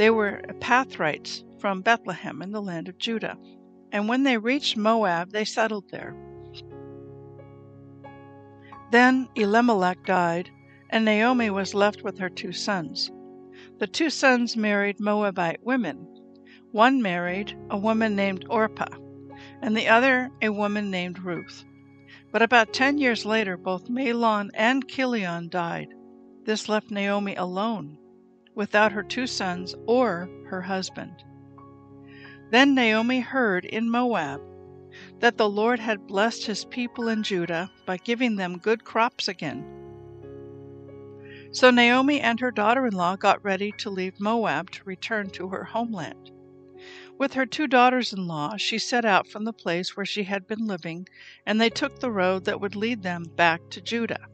They 0.00 0.08
were 0.08 0.40
Ephrathites 0.48 1.44
from 1.60 1.82
Bethlehem 1.82 2.40
in 2.40 2.52
the 2.52 2.62
land 2.62 2.88
of 2.88 2.96
Judah. 2.96 3.36
And 3.92 4.08
when 4.08 4.22
they 4.22 4.38
reached 4.38 4.78
Moab, 4.78 5.30
they 5.30 5.44
settled 5.44 5.90
there. 5.90 6.16
Then 8.92 9.28
Elimelech 9.34 10.02
died, 10.06 10.50
and 10.88 11.04
Naomi 11.04 11.50
was 11.50 11.74
left 11.74 12.02
with 12.02 12.18
her 12.18 12.30
two 12.30 12.50
sons. 12.50 13.10
The 13.78 13.86
two 13.86 14.08
sons 14.08 14.56
married 14.56 15.00
Moabite 15.00 15.62
women. 15.64 16.06
One 16.72 17.02
married 17.02 17.54
a 17.68 17.76
woman 17.76 18.16
named 18.16 18.46
Orpah, 18.48 18.96
and 19.60 19.76
the 19.76 19.88
other 19.88 20.30
a 20.40 20.48
woman 20.48 20.90
named 20.90 21.18
Ruth. 21.18 21.62
But 22.32 22.40
about 22.40 22.72
ten 22.72 22.96
years 22.96 23.26
later, 23.26 23.58
both 23.58 23.90
Mahlon 23.90 24.48
and 24.54 24.88
Chilion 24.88 25.50
died. 25.50 25.88
This 26.46 26.70
left 26.70 26.90
Naomi 26.90 27.34
alone, 27.34 27.98
without 28.54 28.92
her 28.92 29.02
two 29.02 29.26
sons 29.26 29.74
or 29.86 30.28
her 30.46 30.62
husband. 30.62 31.24
Then 32.50 32.74
Naomi 32.74 33.20
heard 33.20 33.64
in 33.64 33.90
Moab 33.90 34.40
that 35.20 35.36
the 35.38 35.48
Lord 35.48 35.78
had 35.78 36.06
blessed 36.06 36.46
his 36.46 36.64
people 36.64 37.08
in 37.08 37.22
Judah 37.22 37.70
by 37.86 37.96
giving 37.96 38.36
them 38.36 38.58
good 38.58 38.84
crops 38.84 39.28
again. 39.28 39.64
So 41.52 41.70
Naomi 41.70 42.20
and 42.20 42.38
her 42.40 42.50
daughter 42.50 42.86
in 42.86 42.94
law 42.94 43.16
got 43.16 43.44
ready 43.44 43.72
to 43.78 43.90
leave 43.90 44.20
Moab 44.20 44.70
to 44.72 44.84
return 44.84 45.30
to 45.30 45.48
her 45.48 45.64
homeland. 45.64 46.30
With 47.18 47.34
her 47.34 47.44
two 47.44 47.66
daughters 47.66 48.12
in 48.12 48.26
law, 48.26 48.56
she 48.56 48.78
set 48.78 49.04
out 49.04 49.28
from 49.28 49.44
the 49.44 49.52
place 49.52 49.96
where 49.96 50.06
she 50.06 50.22
had 50.22 50.46
been 50.46 50.66
living, 50.66 51.08
and 51.44 51.60
they 51.60 51.68
took 51.68 51.98
the 51.98 52.10
road 52.10 52.44
that 52.44 52.60
would 52.60 52.76
lead 52.76 53.02
them 53.02 53.24
back 53.36 53.60
to 53.70 53.80
Judah. 53.80 54.26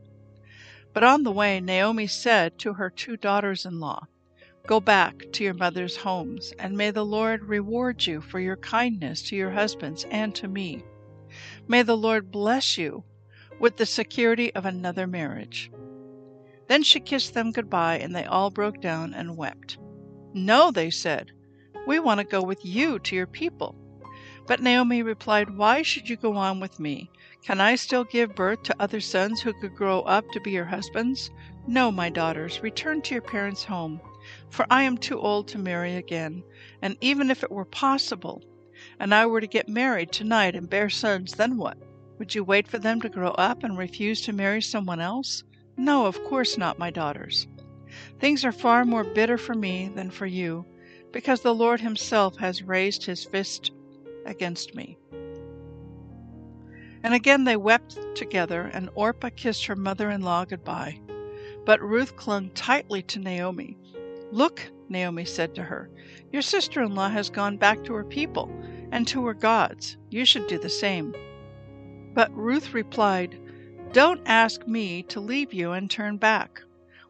But 0.96 1.04
on 1.04 1.24
the 1.24 1.30
way, 1.30 1.60
Naomi 1.60 2.06
said 2.06 2.58
to 2.60 2.72
her 2.72 2.88
two 2.88 3.18
daughters 3.18 3.66
in 3.66 3.80
law, 3.80 4.06
Go 4.66 4.80
back 4.80 5.30
to 5.32 5.44
your 5.44 5.52
mother's 5.52 5.98
homes, 5.98 6.54
and 6.58 6.74
may 6.74 6.90
the 6.90 7.04
Lord 7.04 7.44
reward 7.44 8.06
you 8.06 8.22
for 8.22 8.40
your 8.40 8.56
kindness 8.56 9.20
to 9.24 9.36
your 9.36 9.50
husbands 9.50 10.06
and 10.10 10.34
to 10.36 10.48
me. 10.48 10.84
May 11.68 11.82
the 11.82 11.98
Lord 11.98 12.30
bless 12.30 12.78
you 12.78 13.04
with 13.60 13.76
the 13.76 13.84
security 13.84 14.54
of 14.54 14.64
another 14.64 15.06
marriage. 15.06 15.70
Then 16.66 16.82
she 16.82 16.98
kissed 17.00 17.34
them 17.34 17.52
goodbye, 17.52 17.98
and 17.98 18.16
they 18.16 18.24
all 18.24 18.48
broke 18.48 18.80
down 18.80 19.12
and 19.12 19.36
wept. 19.36 19.76
No, 20.32 20.70
they 20.70 20.88
said, 20.88 21.30
we 21.86 21.98
want 21.98 22.20
to 22.20 22.24
go 22.24 22.42
with 22.42 22.64
you 22.64 23.00
to 23.00 23.14
your 23.14 23.26
people. 23.26 23.76
But 24.46 24.62
Naomi 24.62 25.02
replied, 25.02 25.56
Why 25.56 25.82
should 25.82 26.08
you 26.08 26.16
go 26.16 26.36
on 26.36 26.60
with 26.60 26.78
me? 26.78 27.10
Can 27.44 27.60
I 27.60 27.74
still 27.76 28.04
give 28.04 28.34
birth 28.34 28.62
to 28.64 28.76
other 28.78 29.00
sons 29.00 29.40
who 29.40 29.52
could 29.52 29.74
grow 29.74 30.00
up 30.02 30.30
to 30.32 30.40
be 30.40 30.52
your 30.52 30.66
husbands? 30.66 31.30
No, 31.66 31.90
my 31.90 32.08
daughters, 32.10 32.62
return 32.62 33.02
to 33.02 33.14
your 33.14 33.22
parents' 33.22 33.64
home 33.64 34.00
for 34.50 34.66
I 34.68 34.82
am 34.82 34.98
too 34.98 35.20
old 35.20 35.46
to 35.48 35.58
marry 35.58 35.94
again, 35.94 36.42
and 36.82 36.96
even 37.00 37.30
if 37.30 37.44
it 37.44 37.50
were 37.50 37.64
possible, 37.64 38.42
and 38.98 39.14
I 39.14 39.24
were 39.26 39.40
to 39.40 39.46
get 39.46 39.68
married 39.68 40.10
tonight 40.10 40.56
and 40.56 40.68
bear 40.68 40.90
sons, 40.90 41.34
then 41.34 41.56
what? 41.56 41.78
Would 42.18 42.34
you 42.34 42.42
wait 42.42 42.66
for 42.66 42.78
them 42.78 43.00
to 43.02 43.08
grow 43.08 43.30
up 43.32 43.62
and 43.62 43.78
refuse 43.78 44.22
to 44.22 44.32
marry 44.32 44.60
someone 44.60 45.00
else? 45.00 45.44
No, 45.76 46.06
of 46.06 46.22
course 46.24 46.58
not, 46.58 46.78
my 46.78 46.90
daughters. 46.90 47.46
Things 48.18 48.44
are 48.44 48.50
far 48.50 48.84
more 48.84 49.04
bitter 49.04 49.38
for 49.38 49.54
me 49.54 49.88
than 49.94 50.10
for 50.10 50.26
you, 50.26 50.64
because 51.12 51.42
the 51.42 51.54
Lord 51.54 51.80
Himself 51.80 52.36
has 52.38 52.64
raised 52.64 53.04
His 53.04 53.24
fist 53.24 53.70
against 54.26 54.74
me. 54.74 54.98
And 57.02 57.14
again 57.14 57.44
they 57.44 57.56
wept 57.56 57.98
together, 58.14 58.62
and 58.72 58.90
Orpah 58.94 59.30
kissed 59.34 59.66
her 59.66 59.76
mother 59.76 60.10
in 60.10 60.22
law 60.22 60.44
goodbye. 60.44 61.00
But 61.64 61.80
Ruth 61.80 62.16
clung 62.16 62.50
tightly 62.50 63.02
to 63.02 63.18
Naomi 63.18 63.78
Look, 64.32 64.70
Naomi 64.88 65.24
said 65.24 65.54
to 65.54 65.62
her, 65.62 65.88
your 66.32 66.42
sister 66.42 66.82
in 66.82 66.94
law 66.94 67.08
has 67.08 67.30
gone 67.30 67.56
back 67.56 67.84
to 67.84 67.94
her 67.94 68.04
people 68.04 68.50
and 68.90 69.06
to 69.08 69.24
her 69.26 69.34
gods. 69.34 69.96
You 70.10 70.24
should 70.24 70.46
do 70.48 70.58
the 70.58 70.68
same. 70.68 71.14
But 72.14 72.34
Ruth 72.36 72.74
replied, 72.74 73.40
Don't 73.92 74.20
ask 74.26 74.66
me 74.66 75.02
to 75.04 75.20
leave 75.20 75.52
you 75.54 75.72
and 75.72 75.90
turn 75.90 76.16
back. 76.16 76.60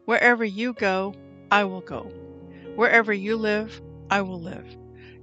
Wherever 0.05 0.45
you 0.45 0.73
go, 0.73 1.13
I 1.51 1.63
will 1.63 1.81
go. 1.81 2.11
Wherever 2.75 3.11
you 3.11 3.35
live, 3.37 3.81
I 4.09 4.21
will 4.21 4.39
live. 4.39 4.77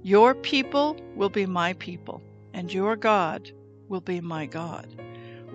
Your 0.05 0.35
people 0.35 0.95
will 1.15 1.31
be 1.31 1.47
my 1.47 1.73
people, 1.73 2.21
and 2.53 2.71
your 2.71 2.95
God 2.95 3.51
will 3.89 4.01
be 4.01 4.21
my 4.21 4.45
God. 4.45 4.85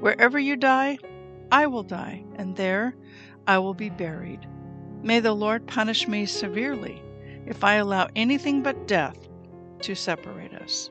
Wherever 0.01 0.41
you 0.41 0.57
die, 0.57 0.99
I 1.53 1.69
will 1.69 1.85
die, 1.85 2.25
and 2.35 2.57
there 2.57 2.97
I 3.47 3.59
will 3.61 3.75
be 3.75 3.91
buried. 3.91 4.49
May 5.05 5.21
the 5.21 5.33
Lord 5.33 5.69
punish 5.69 6.09
me 6.09 6.27
severely 6.27 7.01
if 7.47 7.63
I 7.63 7.75
allow 7.75 8.09
anything 8.17 8.61
but 8.61 8.89
death 8.89 9.29
to 9.83 9.95
separate 9.95 10.55
us. 10.55 10.91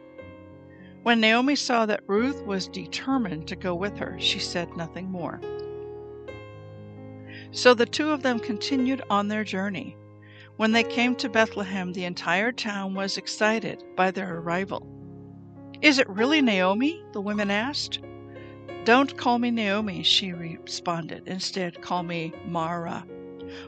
When 1.04 1.20
Naomi 1.20 1.58
saw 1.58 1.86
that 1.86 2.08
Ruth 2.08 2.42
was 2.46 2.70
determined 2.70 3.50
to 3.50 3.58
go 3.58 3.76
with 3.76 3.98
her, 3.98 4.18
she 4.22 4.40
said 4.40 4.78
nothing 4.78 5.12
more. 5.12 5.42
So 7.52 7.74
the 7.74 7.86
two 7.86 8.12
of 8.12 8.24
them 8.24 8.40
continued 8.40 9.02
on 9.10 9.28
their 9.28 9.44
journey. 9.44 9.98
When 10.60 10.74
they 10.74 10.84
came 10.84 11.16
to 11.16 11.30
Bethlehem, 11.30 11.94
the 11.94 12.04
entire 12.04 12.52
town 12.52 12.94
was 12.94 13.16
excited 13.16 13.82
by 13.96 14.12
their 14.12 14.40
arrival. 14.40 14.86
Is 15.82 16.00
it 16.00 16.10
really 16.10 16.42
Naomi? 16.42 17.02
the 17.14 17.22
women 17.22 17.50
asked. 17.50 18.00
Don't 18.84 19.16
call 19.18 19.40
me 19.40 19.52
Naomi, 19.52 20.04
she 20.04 20.34
responded. 20.34 21.28
Instead, 21.30 21.82
call 21.82 22.04
me 22.04 22.34
Mara 22.46 23.06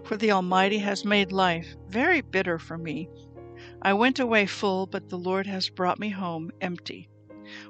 for 0.03 0.17
the 0.17 0.31
Almighty 0.31 0.79
has 0.79 1.05
made 1.05 1.31
life 1.31 1.75
very 1.87 2.19
bitter 2.19 2.59
for 2.59 2.77
me. 2.77 3.09
I 3.81 3.93
went 3.93 4.19
away 4.19 4.45
full, 4.45 4.85
but 4.85 5.07
the 5.07 5.17
Lord 5.17 5.47
has 5.47 5.69
brought 5.69 5.97
me 5.97 6.09
home 6.09 6.51
empty. 6.59 7.07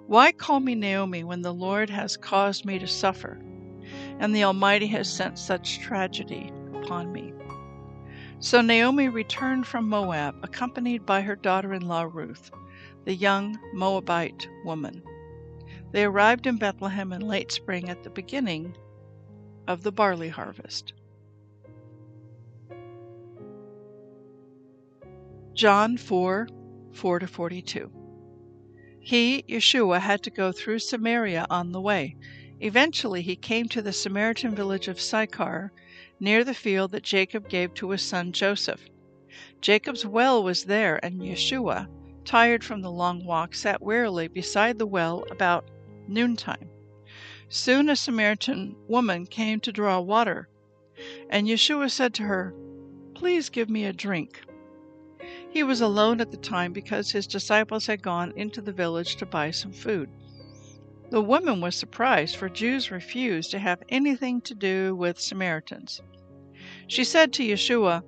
Why 0.08 0.32
call 0.32 0.60
me 0.60 0.74
Naomi 0.74 1.24
when 1.24 1.44
the 1.44 1.54
Lord 1.54 1.92
has 1.92 2.18
caused 2.18 2.66
me 2.66 2.80
to 2.80 2.88
suffer, 2.88 3.40
and 4.20 4.36
the 4.36 4.44
Almighty 4.44 4.88
has 4.88 5.08
sent 5.08 5.38
such 5.38 5.80
tragedy 5.80 6.52
upon 6.74 7.12
me? 7.12 7.34
So 8.44 8.60
Naomi 8.60 9.08
returned 9.08 9.68
from 9.68 9.88
Moab, 9.88 10.36
accompanied 10.42 11.06
by 11.06 11.22
her 11.22 11.36
daughter 11.36 11.76
in 11.76 11.88
law 11.88 12.10
Ruth, 12.12 12.50
the 13.06 13.14
young 13.14 13.60
Moabite 13.72 14.50
woman. 14.66 15.04
They 15.92 16.06
arrived 16.06 16.48
in 16.48 16.58
Bethlehem 16.58 17.14
in 17.14 17.22
late 17.22 17.52
spring 17.52 17.88
at 17.88 18.02
the 18.02 18.10
beginning 18.10 18.76
of 19.68 19.84
the 19.84 19.92
barley 19.92 20.30
harvest. 20.30 20.94
John 25.54 25.96
4 25.96 26.48
4 26.94 27.20
to 27.20 27.28
42. 27.28 27.92
He, 29.00 29.44
Yeshua, 29.48 30.00
had 30.00 30.24
to 30.24 30.32
go 30.32 30.52
through 30.52 30.80
Samaria 30.80 31.46
on 31.52 31.72
the 31.72 31.82
way. 31.82 32.16
Eventually, 32.60 33.22
he 33.22 33.36
came 33.36 33.68
to 33.68 33.84
the 33.84 33.94
Samaritan 33.94 34.56
village 34.56 34.88
of 34.88 35.00
Sychar, 35.00 35.72
near 36.22 36.44
the 36.44 36.54
field 36.54 36.92
that 36.92 37.04
Jacob 37.04 37.50
gave 37.50 37.74
to 37.74 37.90
his 37.90 38.02
son 38.02 38.32
Joseph. 38.32 38.88
Jacob's 39.60 40.06
well 40.06 40.44
was 40.44 40.66
there, 40.66 41.04
and 41.04 41.22
Yeshua, 41.22 41.88
tired 42.24 42.64
from 42.64 42.82
the 42.82 42.92
long 42.92 43.26
walk, 43.26 43.56
sat 43.56 43.82
wearily 43.82 44.28
beside 44.28 44.78
the 44.78 44.86
well 44.86 45.26
about 45.32 45.70
noontime. 46.08 46.70
Soon 47.50 47.90
a 47.90 47.96
Samaritan 47.96 48.76
woman 48.88 49.26
came 49.26 49.60
to 49.62 49.72
draw 49.72 50.00
water, 50.00 50.48
and 51.30 51.48
Yeshua 51.48 51.90
said 51.90 52.14
to 52.14 52.24
her, 52.24 52.54
Please 53.16 53.50
give 53.50 53.70
me 53.70 53.86
a 53.86 53.92
drink. 53.92 54.44
He 55.50 55.64
was 55.64 55.82
alone 55.82 56.22
at 56.22 56.32
the 56.32 56.38
time 56.38 56.72
because 56.72 57.12
his 57.12 57.28
disciples 57.28 57.88
had 57.88 58.02
gone 58.04 58.32
into 58.36 58.62
the 58.62 58.72
village 58.72 59.16
to 59.18 59.26
buy 59.26 59.52
some 59.52 59.74
food. 59.74 60.10
The 61.12 61.22
woman 61.22 61.60
was 61.60 61.76
surprised, 61.76 62.38
for 62.38 62.48
Jews 62.48 62.90
refused 62.90 63.52
to 63.52 63.60
have 63.60 63.84
anything 63.90 64.40
to 64.44 64.56
do 64.56 64.96
with 64.96 65.20
Samaritans. 65.20 66.02
She 66.88 67.04
said 67.04 67.34
to 67.34 67.44
Yeshua, 67.44 68.04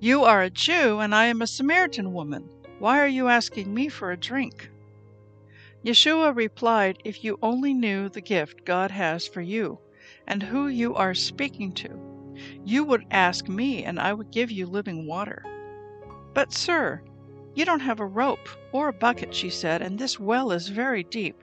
You 0.00 0.24
are 0.24 0.40
a 0.40 0.48
Jew, 0.48 0.98
and 1.00 1.14
I 1.14 1.26
am 1.26 1.42
a 1.42 1.46
Samaritan 1.46 2.14
woman. 2.14 2.48
Why 2.78 2.98
are 3.00 3.06
you 3.06 3.28
asking 3.28 3.74
me 3.74 3.90
for 3.90 4.10
a 4.10 4.16
drink? 4.16 4.70
Yeshua 5.84 6.34
replied, 6.34 7.02
If 7.04 7.22
you 7.22 7.38
only 7.42 7.74
knew 7.74 8.08
the 8.08 8.22
gift 8.22 8.64
God 8.64 8.90
has 8.90 9.28
for 9.28 9.42
you, 9.42 9.78
and 10.26 10.42
who 10.42 10.68
you 10.68 10.94
are 10.94 11.12
speaking 11.12 11.72
to, 11.74 12.34
you 12.64 12.82
would 12.84 13.04
ask 13.10 13.46
me, 13.46 13.84
and 13.84 14.00
I 14.00 14.14
would 14.14 14.30
give 14.30 14.50
you 14.50 14.64
living 14.64 15.06
water. 15.06 15.44
But, 16.32 16.54
sir, 16.54 17.02
you 17.56 17.64
don't 17.64 17.80
have 17.80 17.98
a 17.98 18.06
rope 18.06 18.48
or 18.70 18.88
a 18.88 18.92
bucket, 18.92 19.34
she 19.34 19.50
said, 19.50 19.82
and 19.82 19.98
this 19.98 20.20
well 20.20 20.52
is 20.52 20.68
very 20.68 21.02
deep. 21.02 21.42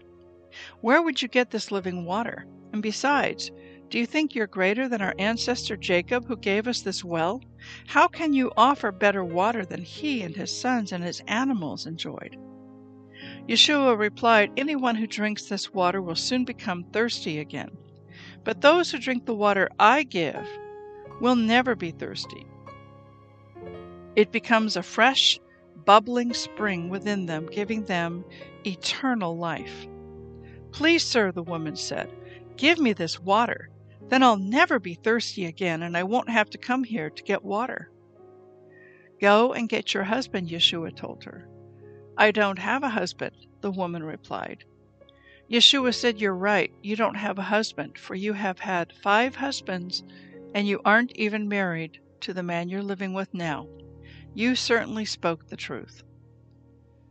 Where 0.82 1.02
would 1.02 1.22
you 1.22 1.28
get 1.28 1.50
this 1.50 1.72
living 1.72 2.06
water? 2.06 2.46
And 2.72 2.82
besides, 2.82 3.52
do 3.90 3.98
you 4.00 4.06
think 4.06 4.34
you're 4.34 4.48
greater 4.48 4.88
than 4.88 5.02
our 5.02 5.16
ancestor 5.18 5.76
Jacob, 5.76 6.26
who 6.28 6.38
gave 6.38 6.68
us 6.68 6.82
this 6.82 7.04
well? 7.04 7.42
How 7.88 8.08
can 8.08 8.32
you 8.32 8.52
offer 8.56 8.92
better 8.92 9.26
water 9.26 9.66
than 9.66 9.82
he 9.82 10.22
and 10.22 10.36
his 10.36 10.56
sons 10.56 10.92
and 10.92 11.04
his 11.04 11.22
animals 11.28 11.88
enjoyed? 11.88 12.38
Yeshua 13.48 13.98
replied, 13.98 14.52
Anyone 14.56 14.96
who 14.96 15.08
drinks 15.08 15.46
this 15.46 15.74
water 15.74 16.02
will 16.02 16.16
soon 16.16 16.46
become 16.46 16.84
thirsty 16.86 17.40
again. 17.40 17.72
But 18.44 18.62
those 18.62 18.92
who 18.92 19.00
drink 19.00 19.26
the 19.26 19.34
water 19.34 19.70
I 19.80 20.04
give 20.04 20.48
will 21.20 21.36
never 21.36 21.76
be 21.76 21.92
thirsty. 21.92 22.46
It 24.16 24.32
becomes 24.32 24.76
a 24.76 24.84
fresh, 24.84 25.40
bubbling 25.86 26.34
spring 26.34 26.90
within 26.90 27.26
them, 27.26 27.48
giving 27.48 27.84
them 27.86 28.26
eternal 28.66 29.38
life. 29.38 29.88
Please, 30.72 31.04
sir, 31.04 31.32
the 31.32 31.44
woman 31.44 31.76
said, 31.76 32.10
give 32.58 32.80
me 32.80 32.94
this 32.94 33.20
water. 33.20 33.70
Then 34.10 34.24
I'll 34.24 34.38
never 34.38 34.80
be 34.80 34.96
thirsty 34.96 35.46
again, 35.46 35.84
and 35.84 35.96
I 35.96 36.04
won't 36.04 36.30
have 36.30 36.50
to 36.52 36.58
come 36.58 36.84
here 36.84 37.10
to 37.10 37.24
get 37.24 37.44
water. 37.44 37.90
Go 39.22 39.54
and 39.54 39.70
get 39.70 39.94
your 39.94 40.04
husband, 40.04 40.50
Yeshua 40.50 40.96
told 40.96 41.24
her. 41.24 41.48
I 42.18 42.32
don't 42.32 42.60
have 42.60 42.84
a 42.84 42.90
husband, 42.90 43.36
the 43.62 43.72
woman 43.72 44.04
replied. 44.04 44.66
Yeshua 45.50 45.94
said, 45.94 46.20
You're 46.20 46.36
right. 46.36 46.72
You 46.82 46.96
don't 46.96 47.16
have 47.16 47.38
a 47.38 47.44
husband, 47.44 47.98
for 47.98 48.16
you 48.16 48.34
have 48.34 48.60
had 48.60 48.94
five 49.02 49.36
husbands, 49.36 50.04
and 50.54 50.68
you 50.68 50.82
aren't 50.86 51.16
even 51.16 51.48
married 51.48 52.00
to 52.22 52.34
the 52.34 52.44
man 52.44 52.70
you're 52.70 52.84
living 52.84 53.14
with 53.14 53.34
now. 53.34 53.68
You 54.36 54.56
certainly 54.56 55.06
spoke 55.06 55.48
the 55.48 55.58
truth. 55.58 56.04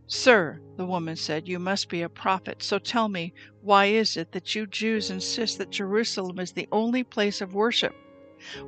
Sir, 0.09 0.61
the 0.77 0.85
woman 0.85 1.15
said, 1.15 1.47
you 1.47 1.59
must 1.61 1.89
be 1.89 2.03
a 2.03 2.09
prophet. 2.09 2.63
So 2.63 2.79
tell 2.79 3.09
me, 3.09 3.33
why 3.61 3.87
is 3.87 4.17
it 4.17 4.33
that 4.33 4.55
you 4.55 4.67
Jews 4.67 5.09
insist 5.11 5.59
that 5.59 5.71
Jerusalem 5.71 6.41
is 6.41 6.53
the 6.53 6.69
only 6.73 7.05
place 7.05 7.41
of 7.41 7.55
worship, 7.55 7.95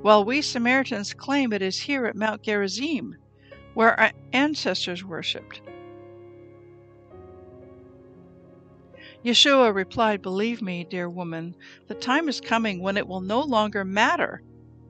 while 0.00 0.24
we 0.24 0.40
Samaritans 0.40 1.14
claim 1.14 1.52
it 1.52 1.62
is 1.62 1.80
here 1.80 2.06
at 2.06 2.14
Mount 2.14 2.42
Gerizim, 2.42 3.16
where 3.74 3.98
our 3.98 4.12
ancestors 4.32 5.04
worshipped? 5.04 5.60
Yeshua 9.24 9.74
replied, 9.74 10.22
Believe 10.22 10.62
me, 10.62 10.84
dear 10.84 11.10
woman, 11.10 11.56
the 11.88 11.94
time 11.94 12.28
is 12.28 12.40
coming 12.40 12.80
when 12.80 12.96
it 12.96 13.08
will 13.08 13.20
no 13.20 13.40
longer 13.40 13.84
matter 13.84 14.42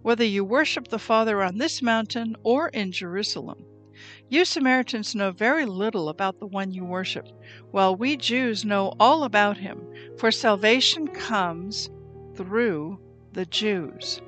whether 0.04 0.22
you 0.22 0.44
worship 0.44 0.86
the 0.88 0.98
Father 0.98 1.42
on 1.42 1.56
this 1.56 1.80
mountain 1.80 2.36
or 2.42 2.68
in 2.68 2.92
Jerusalem. 2.92 3.64
You 4.28 4.44
Samaritans 4.44 5.14
know 5.14 5.30
very 5.30 5.64
little 5.64 6.10
about 6.10 6.38
the 6.38 6.46
one 6.46 6.72
you 6.72 6.84
worship, 6.84 7.26
while 7.70 7.96
we 7.96 8.18
Jews 8.18 8.66
know 8.66 8.92
all 9.00 9.24
about 9.24 9.56
him, 9.56 9.80
for 10.18 10.30
salvation 10.30 11.08
comes 11.08 11.88
through 12.34 13.00
the 13.32 13.46
Jews. 13.46 14.20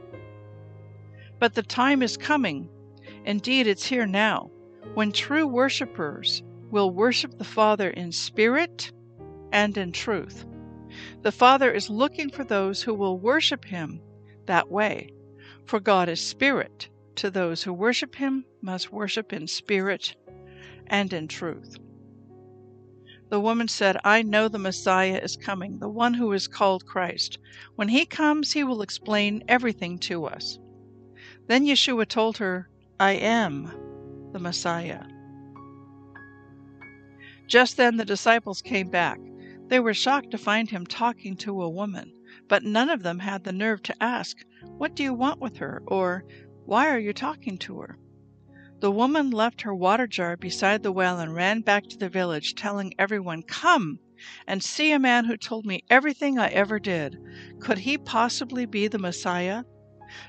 But 1.39 1.53
the 1.53 1.63
time 1.63 2.03
is 2.03 2.17
coming, 2.17 2.71
indeed, 3.27 3.67
it's 3.67 3.85
here 3.85 4.07
now, 4.07 4.51
when 4.95 5.13
true 5.13 5.47
worshippers 5.47 6.43
will 6.71 6.91
worship 6.91 7.37
the 7.37 7.45
Father 7.45 7.91
in 7.91 8.13
spirit 8.13 8.91
and 9.53 9.77
in 9.77 9.93
truth. 9.93 10.47
The 11.21 11.33
Father 11.33 11.71
is 11.71 11.91
looking 11.91 12.31
for 12.31 12.45
those 12.45 12.81
who 12.81 12.95
will 12.95 13.19
worship 13.19 13.67
Him 13.67 14.01
that 14.47 14.71
way. 14.71 15.11
For 15.67 15.81
God 15.81 16.09
is 16.09 16.21
spirit. 16.21 16.89
To 17.17 17.31
those 17.31 17.63
who 17.63 17.73
worship 17.73 18.15
Him 18.15 18.45
must 18.61 18.93
worship 18.93 19.33
in 19.33 19.47
spirit 19.47 20.15
and 20.87 21.13
in 21.13 21.29
truth. 21.29 21.77
The 23.29 23.41
woman 23.41 23.67
said, 23.67 23.97
I 24.05 24.23
know 24.23 24.49
the 24.49 24.59
Messiah 24.59 25.19
is 25.21 25.37
coming, 25.37 25.79
the 25.79 25.89
one 25.89 26.15
who 26.15 26.33
is 26.33 26.47
called 26.47 26.87
Christ. 26.87 27.39
When 27.75 27.89
he 27.89 28.07
comes, 28.07 28.53
he 28.53 28.63
will 28.63 28.83
explain 28.83 29.43
everything 29.49 29.99
to 30.01 30.27
us. 30.27 30.59
Then 31.49 31.67
Yeshua 31.67 32.07
told 32.07 32.39
her, 32.39 32.69
I 33.01 33.13
am 33.13 33.73
the 34.33 34.39
Messiah. 34.39 35.03
Just 37.49 37.77
then 37.77 37.97
the 37.97 38.05
disciples 38.05 38.63
came 38.63 38.91
back. 38.91 39.19
They 39.69 39.81
were 39.81 39.95
shocked 39.95 40.31
to 40.31 40.39
find 40.39 40.71
him 40.71 40.87
talking 40.87 41.37
to 41.39 41.63
a 41.63 41.69
woman, 41.69 42.13
but 42.49 42.63
none 42.63 42.91
of 42.91 43.03
them 43.03 43.21
had 43.21 43.45
the 43.45 43.53
nerve 43.53 43.83
to 43.83 44.03
ask, 44.03 44.37
What 44.63 44.95
do 44.95 45.03
you 45.03 45.15
want 45.15 45.41
with 45.41 45.57
her? 45.57 45.83
or 45.87 46.25
Why 46.65 46.89
are 46.89 46.99
you 46.99 47.13
talking 47.13 47.57
to 47.59 47.81
her? 47.81 47.99
The 48.81 48.91
woman 48.91 49.31
left 49.31 49.63
her 49.63 49.75
water 49.75 50.07
jar 50.07 50.37
beside 50.37 50.83
the 50.83 50.93
well 50.93 51.19
and 51.19 51.35
ran 51.35 51.63
back 51.63 51.85
to 51.89 51.97
the 51.97 52.11
village, 52.11 52.55
telling 52.55 52.93
everyone, 52.99 53.43
Come 53.43 54.01
and 54.47 54.63
see 54.63 54.93
a 54.93 54.99
man 54.99 55.25
who 55.25 55.37
told 55.37 55.65
me 55.65 55.85
everything 55.89 56.39
I 56.39 56.49
ever 56.49 56.79
did. 56.79 57.17
Could 57.61 57.79
he 57.79 57.97
possibly 57.97 58.67
be 58.67 58.87
the 58.87 58.99
Messiah? 58.99 59.65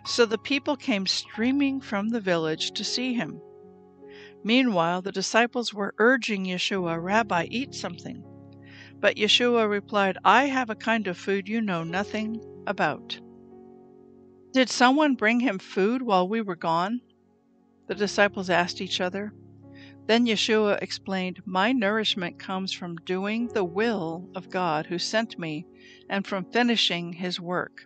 So 0.05 0.25
the 0.25 0.37
people 0.37 0.77
came 0.77 1.05
streaming 1.05 1.81
from 1.81 2.09
the 2.09 2.21
village 2.21 2.71
to 2.71 2.83
see 2.83 3.13
him. 3.13 3.41
Meanwhile, 4.43 5.01
the 5.01 5.11
disciples 5.11 5.73
were 5.73 5.93
urging 5.97 6.45
Yeshua, 6.45 7.01
Rabbi, 7.01 7.47
eat 7.49 7.75
something. 7.75 8.23
But 8.99 9.17
Yeshua 9.17 9.69
replied, 9.69 10.17
I 10.23 10.45
have 10.45 10.69
a 10.69 10.75
kind 10.75 11.07
of 11.07 11.17
food 11.17 11.47
you 11.47 11.61
know 11.61 11.83
nothing 11.83 12.41
about. 12.65 13.19
Did 14.53 14.69
someone 14.69 15.15
bring 15.15 15.39
him 15.39 15.59
food 15.59 16.01
while 16.01 16.27
we 16.27 16.41
were 16.41 16.55
gone? 16.55 17.01
The 17.87 17.95
disciples 17.95 18.49
asked 18.49 18.81
each 18.81 18.99
other. 18.99 19.33
Then 20.07 20.25
Yeshua 20.25 20.81
explained, 20.81 21.41
My 21.45 21.73
nourishment 21.73 22.39
comes 22.39 22.71
from 22.71 22.95
doing 22.97 23.49
the 23.49 23.65
will 23.65 24.29
of 24.35 24.49
God 24.49 24.85
who 24.87 24.97
sent 24.97 25.37
me 25.37 25.65
and 26.09 26.25
from 26.25 26.45
finishing 26.45 27.13
his 27.13 27.39
work. 27.39 27.85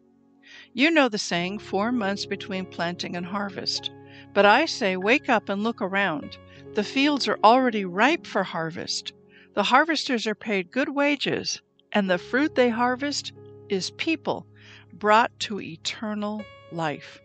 You 0.74 0.92
know 0.92 1.10
the 1.10 1.18
saying, 1.18 1.60
four 1.60 1.92
months 1.92 2.26
between 2.26 2.66
planting 2.66 3.16
and 3.16 3.26
harvest. 3.26 3.92
But 4.34 4.46
I 4.46 4.66
say, 4.66 4.98
wake 4.98 5.30
up 5.30 5.50
and 5.50 5.64
look 5.64 5.82
around. 5.82 6.38
The 6.74 6.84
fields 6.84 7.28
are 7.28 7.40
already 7.44 7.86
ripe 7.86 8.26
for 8.26 8.44
harvest. 8.44 9.14
The 9.54 9.64
harvesters 9.64 10.28
are 10.28 10.36
paid 10.36 10.72
good 10.72 10.90
wages, 10.90 11.62
and 11.92 12.10
the 12.10 12.18
fruit 12.18 12.56
they 12.56 12.70
harvest 12.70 13.34
is 13.68 13.92
people 13.92 14.48
brought 14.94 15.38
to 15.42 15.60
eternal 15.60 16.44
life. 16.72 17.20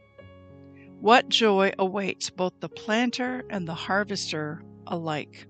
What 1.01 1.29
joy 1.29 1.73
awaits 1.79 2.31
both 2.31 2.55
the 2.59 2.69
planter 2.69 3.45
and 3.49 3.69
the 3.69 3.75
harvester 3.75 4.63
alike. 4.87 5.47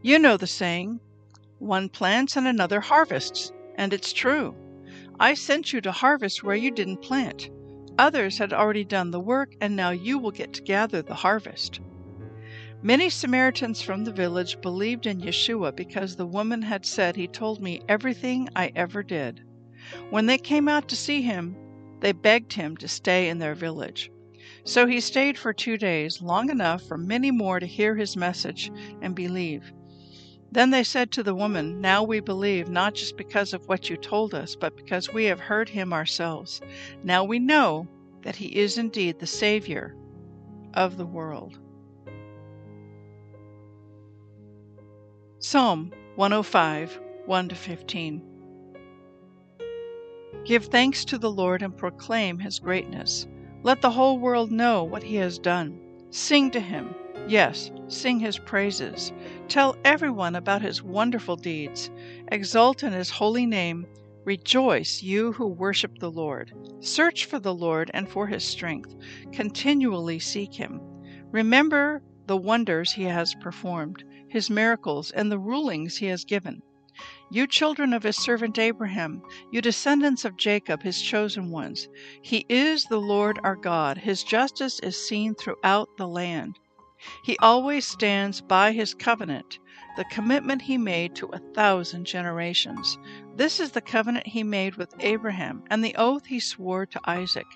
You 0.00 0.18
know 0.18 0.36
the 0.36 0.48
saying, 0.48 0.98
one 1.60 1.88
plants 1.88 2.36
and 2.36 2.48
another 2.48 2.80
harvests, 2.80 3.52
and 3.76 3.92
it's 3.92 4.12
true. 4.12 4.56
I 5.20 5.34
sent 5.34 5.72
you 5.72 5.80
to 5.82 5.92
harvest 5.92 6.42
where 6.42 6.56
you 6.56 6.72
didn't 6.72 7.02
plant. 7.02 7.50
Others 7.98 8.38
had 8.38 8.52
already 8.52 8.84
done 8.84 9.12
the 9.12 9.20
work, 9.20 9.54
and 9.60 9.76
now 9.76 9.90
you 9.90 10.18
will 10.18 10.32
get 10.32 10.52
to 10.54 10.62
gather 10.62 11.02
the 11.02 11.14
harvest. 11.14 11.78
Many 12.84 13.10
Samaritans 13.10 13.80
from 13.80 14.02
the 14.02 14.12
village 14.12 14.60
believed 14.60 15.06
in 15.06 15.20
Yeshua 15.20 15.76
because 15.76 16.16
the 16.16 16.26
woman 16.26 16.62
had 16.62 16.84
said, 16.84 17.14
He 17.14 17.28
told 17.28 17.62
me 17.62 17.80
everything 17.88 18.48
I 18.56 18.72
ever 18.74 19.04
did. 19.04 19.40
When 20.10 20.26
they 20.26 20.36
came 20.36 20.66
out 20.66 20.88
to 20.88 20.96
see 20.96 21.22
him, 21.22 21.54
they 22.00 22.10
begged 22.10 22.54
him 22.54 22.76
to 22.78 22.88
stay 22.88 23.28
in 23.28 23.38
their 23.38 23.54
village. 23.54 24.10
So 24.64 24.88
he 24.88 24.98
stayed 24.98 25.38
for 25.38 25.52
two 25.52 25.76
days, 25.76 26.20
long 26.20 26.50
enough 26.50 26.82
for 26.82 26.98
many 26.98 27.30
more 27.30 27.60
to 27.60 27.66
hear 27.66 27.94
his 27.94 28.16
message 28.16 28.72
and 29.00 29.14
believe. 29.14 29.72
Then 30.50 30.70
they 30.70 30.82
said 30.82 31.12
to 31.12 31.22
the 31.22 31.36
woman, 31.36 31.80
Now 31.80 32.02
we 32.02 32.18
believe, 32.18 32.68
not 32.68 32.94
just 32.94 33.16
because 33.16 33.54
of 33.54 33.68
what 33.68 33.90
you 33.90 33.96
told 33.96 34.34
us, 34.34 34.56
but 34.56 34.76
because 34.76 35.12
we 35.12 35.26
have 35.26 35.38
heard 35.38 35.68
him 35.68 35.92
ourselves. 35.92 36.60
Now 37.04 37.22
we 37.22 37.38
know 37.38 37.86
that 38.22 38.34
he 38.34 38.46
is 38.58 38.76
indeed 38.76 39.20
the 39.20 39.26
Savior 39.28 39.94
of 40.74 40.96
the 40.96 41.06
world. 41.06 41.60
Psalm 45.44 45.90
105 46.14 47.00
1 47.26 47.48
15. 47.48 48.22
Give 50.44 50.64
thanks 50.66 51.04
to 51.06 51.18
the 51.18 51.32
Lord 51.32 51.62
and 51.62 51.76
proclaim 51.76 52.38
his 52.38 52.60
greatness. 52.60 53.26
Let 53.64 53.82
the 53.82 53.90
whole 53.90 54.20
world 54.20 54.52
know 54.52 54.84
what 54.84 55.02
he 55.02 55.16
has 55.16 55.40
done. 55.40 55.80
Sing 56.10 56.52
to 56.52 56.60
him, 56.60 56.94
yes, 57.26 57.72
sing 57.88 58.20
his 58.20 58.38
praises. 58.38 59.12
Tell 59.48 59.74
everyone 59.84 60.36
about 60.36 60.62
his 60.62 60.80
wonderful 60.80 61.34
deeds. 61.34 61.90
Exult 62.28 62.84
in 62.84 62.92
his 62.92 63.10
holy 63.10 63.44
name. 63.44 63.84
Rejoice, 64.24 65.02
you 65.02 65.32
who 65.32 65.48
worship 65.48 65.98
the 65.98 66.10
Lord. 66.10 66.52
Search 66.78 67.24
for 67.24 67.40
the 67.40 67.52
Lord 67.52 67.90
and 67.92 68.08
for 68.08 68.28
his 68.28 68.44
strength. 68.44 68.94
Continually 69.32 70.20
seek 70.20 70.54
him. 70.54 70.80
Remember 71.32 72.00
the 72.28 72.36
wonders 72.36 72.92
he 72.92 73.02
has 73.02 73.34
performed 73.34 74.04
his 74.32 74.48
miracles, 74.48 75.10
and 75.10 75.30
the 75.30 75.38
rulings 75.38 75.98
he 75.98 76.06
has 76.06 76.24
given. 76.24 76.62
You 77.30 77.46
children 77.46 77.92
of 77.92 78.02
his 78.02 78.16
servant 78.16 78.58
Abraham, 78.58 79.22
you 79.50 79.60
descendants 79.60 80.24
of 80.24 80.38
Jacob, 80.38 80.82
his 80.82 81.02
chosen 81.02 81.50
ones. 81.50 81.86
He 82.22 82.46
is 82.48 82.86
the 82.86 83.00
Lord 83.00 83.38
our 83.44 83.56
God. 83.56 83.98
His 83.98 84.24
justice 84.24 84.80
is 84.80 84.96
seen 84.96 85.34
throughout 85.34 85.90
the 85.98 86.08
land. 86.08 86.58
He 87.24 87.36
always 87.38 87.86
stands 87.86 88.40
by 88.40 88.72
his 88.72 88.94
covenant, 88.94 89.58
the 89.98 90.04
commitment 90.04 90.62
he 90.62 90.78
made 90.78 91.14
to 91.16 91.26
a 91.26 91.40
thousand 91.52 92.06
generations. 92.06 92.96
This 93.36 93.60
is 93.60 93.72
the 93.72 93.80
covenant 93.82 94.28
he 94.28 94.42
made 94.42 94.76
with 94.76 94.94
Abraham, 95.00 95.62
and 95.68 95.84
the 95.84 95.94
oath 95.96 96.24
he 96.24 96.40
swore 96.40 96.86
to 96.86 97.00
Isaac. 97.04 97.46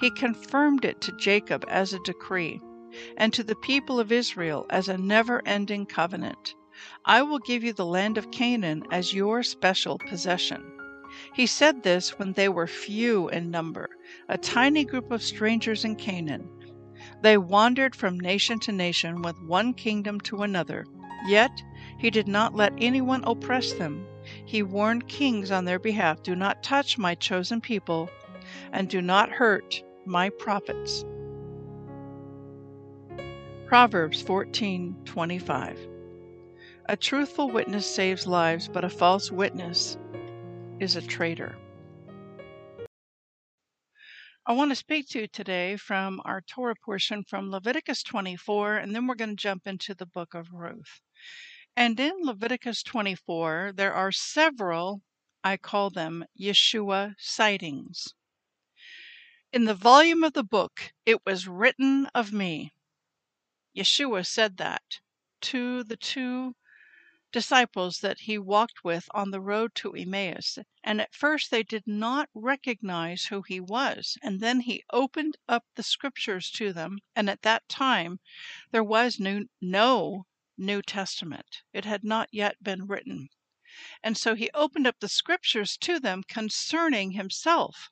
He 0.00 0.10
confirmed 0.10 0.84
it 0.84 1.00
to 1.02 1.12
Jacob 1.12 1.64
as 1.68 1.94
a 1.94 2.00
decree 2.00 2.60
and 3.16 3.32
to 3.32 3.42
the 3.42 3.56
people 3.56 4.00
of 4.00 4.12
Israel 4.12 4.66
as 4.70 4.88
a 4.88 4.98
never 4.98 5.42
ending 5.46 5.86
covenant. 5.86 6.54
I 7.04 7.22
will 7.22 7.38
give 7.38 7.64
you 7.64 7.72
the 7.72 7.86
land 7.86 8.18
of 8.18 8.30
Canaan 8.30 8.84
as 8.90 9.14
your 9.14 9.42
special 9.42 9.98
possession. 9.98 10.62
He 11.34 11.46
said 11.46 11.82
this 11.82 12.18
when 12.18 12.32
they 12.32 12.48
were 12.48 12.66
few 12.66 13.28
in 13.28 13.50
number, 13.50 13.88
a 14.28 14.36
tiny 14.36 14.84
group 14.84 15.10
of 15.10 15.22
strangers 15.22 15.84
in 15.84 15.96
Canaan. 15.96 16.48
They 17.22 17.38
wandered 17.38 17.96
from 17.96 18.20
nation 18.20 18.58
to 18.60 18.72
nation, 18.72 19.22
with 19.22 19.40
one 19.42 19.72
kingdom 19.72 20.20
to 20.22 20.42
another. 20.42 20.84
Yet 21.26 21.62
he 21.98 22.10
did 22.10 22.28
not 22.28 22.54
let 22.54 22.74
anyone 22.78 23.24
oppress 23.24 23.72
them. 23.72 24.06
He 24.44 24.62
warned 24.62 25.08
kings 25.08 25.50
on 25.50 25.64
their 25.64 25.78
behalf 25.78 26.22
Do 26.22 26.36
not 26.36 26.62
touch 26.62 26.98
my 26.98 27.14
chosen 27.14 27.60
people, 27.60 28.10
and 28.72 28.88
do 28.88 29.00
not 29.00 29.30
hurt 29.30 29.82
my 30.04 30.28
prophets. 30.28 31.04
Proverbs 33.66 34.22
14:25. 34.22 35.76
A 36.88 36.96
truthful 36.96 37.50
witness 37.50 37.92
saves 37.92 38.24
lives, 38.24 38.68
but 38.68 38.84
a 38.84 38.88
false 38.88 39.32
witness 39.32 39.98
is 40.78 40.94
a 40.94 41.02
traitor. 41.02 41.58
I 44.46 44.52
want 44.52 44.70
to 44.70 44.76
speak 44.76 45.08
to 45.08 45.22
you 45.22 45.26
today 45.26 45.76
from 45.76 46.22
our 46.24 46.42
Torah 46.42 46.76
portion 46.76 47.24
from 47.24 47.50
Leviticus 47.50 48.04
24, 48.04 48.76
and 48.76 48.94
then 48.94 49.08
we're 49.08 49.16
going 49.16 49.30
to 49.30 49.42
jump 49.42 49.66
into 49.66 49.96
the 49.96 50.06
book 50.06 50.34
of 50.34 50.52
Ruth. 50.52 51.00
And 51.74 51.98
in 51.98 52.12
Leviticus 52.22 52.84
24, 52.84 53.72
there 53.74 53.92
are 53.92 54.12
several, 54.12 55.02
I 55.42 55.56
call 55.56 55.90
them 55.90 56.24
Yeshua 56.40 57.16
sightings. 57.18 58.14
In 59.52 59.64
the 59.64 59.74
volume 59.74 60.22
of 60.22 60.34
the 60.34 60.44
book, 60.44 60.92
it 61.04 61.26
was 61.26 61.48
written 61.48 62.06
of 62.14 62.32
me. 62.32 62.72
Yeshua 63.76 64.26
said 64.26 64.56
that 64.56 65.00
to 65.42 65.84
the 65.84 65.98
two 65.98 66.56
disciples 67.30 68.00
that 68.00 68.20
he 68.20 68.38
walked 68.38 68.82
with 68.82 69.06
on 69.10 69.30
the 69.30 69.40
road 69.40 69.74
to 69.74 69.94
Emmaus. 69.94 70.58
And 70.82 70.98
at 70.98 71.14
first 71.14 71.50
they 71.50 71.62
did 71.62 71.86
not 71.86 72.30
recognize 72.32 73.26
who 73.26 73.42
he 73.42 73.60
was. 73.60 74.16
And 74.22 74.40
then 74.40 74.60
he 74.60 74.82
opened 74.90 75.36
up 75.46 75.66
the 75.74 75.82
scriptures 75.82 76.50
to 76.52 76.72
them. 76.72 77.00
And 77.14 77.28
at 77.28 77.42
that 77.42 77.68
time, 77.68 78.18
there 78.70 78.82
was 78.82 79.20
no, 79.20 79.44
no 79.60 80.26
New 80.56 80.80
Testament, 80.80 81.62
it 81.74 81.84
had 81.84 82.02
not 82.02 82.30
yet 82.32 82.62
been 82.62 82.86
written. 82.86 83.28
And 84.02 84.16
so 84.16 84.34
he 84.34 84.48
opened 84.54 84.86
up 84.86 85.00
the 85.00 85.08
scriptures 85.08 85.76
to 85.78 86.00
them 86.00 86.22
concerning 86.26 87.10
himself. 87.10 87.90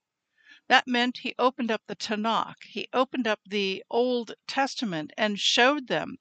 That 0.68 0.86
meant 0.86 1.18
he 1.18 1.34
opened 1.38 1.70
up 1.70 1.82
the 1.86 1.96
Tanakh, 1.96 2.62
he 2.62 2.88
opened 2.92 3.26
up 3.26 3.40
the 3.44 3.84
Old 3.90 4.34
Testament 4.46 5.12
and 5.16 5.38
showed 5.38 5.88
them, 5.88 6.16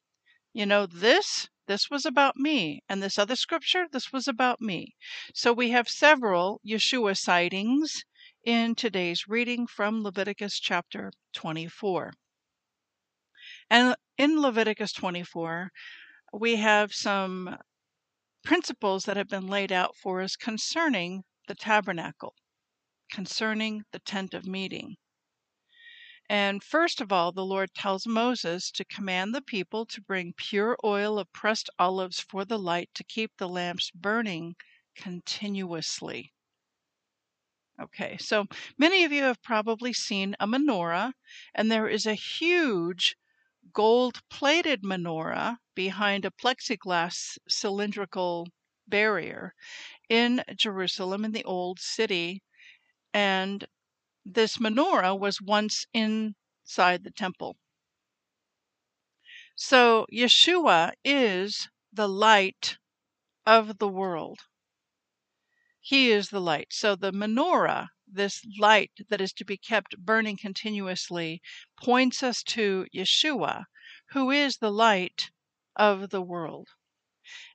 you 0.52 0.66
know, 0.66 0.86
this 0.86 1.50
this 1.66 1.90
was 1.90 2.06
about 2.06 2.36
me. 2.36 2.84
And 2.90 3.02
this 3.02 3.18
other 3.18 3.36
scripture, 3.38 3.88
this 3.90 4.12
was 4.12 4.28
about 4.28 4.60
me. 4.60 4.96
So 5.34 5.54
we 5.54 5.70
have 5.70 5.88
several 5.88 6.60
Yeshua 6.66 7.18
sightings 7.18 8.04
in 8.44 8.76
today's 8.76 9.28
reading 9.28 9.66
from 9.68 10.04
Leviticus 10.04 10.60
chapter 10.60 11.12
24. 11.34 12.14
And 13.70 13.96
in 14.18 14.42
Leviticus 14.42 14.92
24, 14.92 15.72
we 16.34 16.58
have 16.58 16.94
some 16.94 17.58
principles 18.44 19.06
that 19.06 19.16
have 19.16 19.30
been 19.30 19.48
laid 19.48 19.72
out 19.72 19.96
for 19.96 20.22
us 20.22 20.36
concerning 20.36 21.24
the 21.48 21.56
tabernacle, 21.56 22.36
concerning 23.14 23.86
the 23.94 24.00
tent 24.00 24.34
of 24.34 24.48
meeting. 24.48 24.98
And 26.30 26.64
first 26.64 27.00
of 27.00 27.14
all, 27.14 27.32
the 27.32 27.46
Lord 27.46 27.74
tells 27.74 28.06
Moses 28.06 28.72
to 28.72 28.84
command 28.84 29.34
the 29.34 29.42
people 29.42 29.86
to 29.86 30.02
bring 30.02 30.34
pure 30.34 30.78
oil 30.84 31.18
of 31.20 31.32
pressed 31.32 31.70
olives 31.80 32.20
for 32.20 32.44
the 32.44 32.60
light 32.60 32.90
to 32.96 33.06
keep 33.06 33.38
the 33.38 33.48
lamps 33.48 33.92
burning 33.92 34.56
continuously. 34.96 36.34
Okay, 37.80 38.18
so 38.18 38.48
many 38.78 39.04
of 39.04 39.12
you 39.12 39.24
have 39.24 39.44
probably 39.44 39.94
seen 39.94 40.36
a 40.40 40.48
menorah, 40.48 41.14
and 41.54 41.72
there 41.72 41.88
is 41.88 42.08
a 42.08 42.16
huge 42.16 43.16
gold 43.74 44.22
plated 44.30 44.84
menorah 44.84 45.58
behind 45.76 46.26
a 46.26 46.32
plexiglass 46.32 47.38
cylindrical 47.48 48.48
barrier 48.88 49.54
in 50.10 50.44
Jerusalem 50.56 51.26
in 51.26 51.32
the 51.34 51.46
old 51.46 51.80
city. 51.80 52.44
And 53.14 53.66
this 54.26 54.58
menorah 54.58 55.18
was 55.20 55.42
once 55.42 55.86
inside 55.94 57.04
the 57.04 57.12
temple. 57.12 57.58
So 59.56 60.08
Yeshua 60.12 60.94
is 61.04 61.70
the 61.92 62.10
light 62.10 62.78
of 63.46 63.78
the 63.78 63.88
world. 63.88 64.40
He 65.80 66.12
is 66.12 66.30
the 66.30 66.42
light. 66.42 66.68
So 66.72 66.96
the 66.96 67.12
menorah, 67.12 67.90
this 68.08 68.42
light 68.58 68.92
that 69.10 69.22
is 69.22 69.34
to 69.34 69.46
be 69.46 69.58
kept 69.58 69.98
burning 69.98 70.38
continuously, 70.38 71.42
points 71.78 72.24
us 72.24 72.42
to 72.44 72.88
Yeshua, 72.96 73.66
who 74.12 74.32
is 74.32 74.58
the 74.58 74.72
light 74.72 75.30
of 75.76 76.10
the 76.10 76.22
world. 76.22 76.70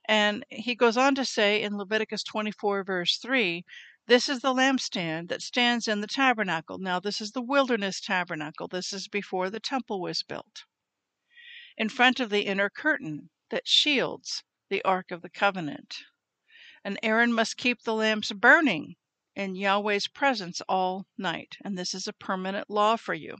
And 0.07 0.45
he 0.49 0.75
goes 0.75 0.95
on 0.97 1.15
to 1.15 1.25
say 1.25 1.61
in 1.61 1.77
Leviticus 1.77 2.23
24, 2.23 2.83
verse 2.83 3.17
3 3.17 3.65
this 4.09 4.27
is 4.27 4.39
the 4.39 4.55
lampstand 4.55 5.29
that 5.29 5.39
stands 5.39 5.87
in 5.87 6.01
the 6.01 6.07
tabernacle. 6.07 6.79
Now, 6.79 6.99
this 6.99 7.21
is 7.21 7.31
the 7.31 7.43
wilderness 7.43 8.01
tabernacle. 8.01 8.67
This 8.67 8.91
is 8.91 9.07
before 9.07 9.51
the 9.51 9.59
temple 9.59 10.01
was 10.01 10.23
built. 10.23 10.63
In 11.77 11.89
front 11.89 12.19
of 12.19 12.31
the 12.31 12.47
inner 12.47 12.71
curtain 12.71 13.29
that 13.51 13.67
shields 13.67 14.43
the 14.67 14.81
Ark 14.81 15.11
of 15.11 15.21
the 15.21 15.29
Covenant. 15.29 15.97
And 16.83 16.97
Aaron 17.03 17.31
must 17.31 17.55
keep 17.55 17.83
the 17.83 17.93
lamps 17.93 18.31
burning 18.31 18.95
in 19.35 19.55
Yahweh's 19.55 20.07
presence 20.07 20.59
all 20.67 21.05
night. 21.15 21.57
And 21.63 21.77
this 21.77 21.93
is 21.93 22.07
a 22.07 22.13
permanent 22.13 22.67
law 22.67 22.95
for 22.95 23.13
you. 23.13 23.35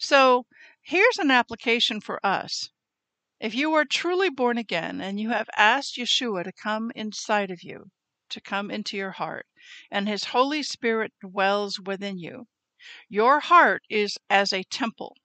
So 0.00 0.46
here's 0.80 1.18
an 1.18 1.30
application 1.30 2.00
for 2.00 2.18
us. 2.26 2.70
If 3.38 3.54
you 3.54 3.72
are 3.74 3.84
truly 3.84 4.30
born 4.30 4.58
again 4.58 5.00
and 5.00 5.20
you 5.20 5.30
have 5.30 5.48
asked 5.56 5.96
Yeshua 5.96 6.42
to 6.42 6.52
come 6.52 6.90
inside 6.96 7.52
of 7.52 7.62
you, 7.62 7.92
to 8.32 8.40
come 8.40 8.70
into 8.70 8.96
your 8.96 9.12
heart, 9.12 9.46
and 9.90 10.08
His 10.08 10.24
Holy 10.24 10.62
Spirit 10.62 11.12
dwells 11.20 11.78
within 11.78 12.18
you. 12.18 12.48
Your 13.08 13.40
heart 13.40 13.84
is 13.88 14.18
as 14.28 14.52
a 14.52 14.64
temple, 14.64 15.16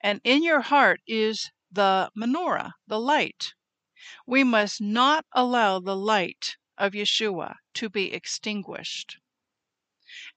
and 0.00 0.20
in 0.24 0.42
your 0.42 0.62
heart 0.62 1.00
is 1.06 1.50
the 1.70 2.10
menorah, 2.16 2.72
the 2.86 2.98
light. 2.98 3.54
We 4.26 4.44
must 4.44 4.80
not 4.80 5.24
allow 5.32 5.78
the 5.78 5.96
light 5.96 6.56
of 6.78 6.92
Yeshua 6.92 7.56
to 7.74 7.88
be 7.88 8.12
extinguished. 8.12 9.18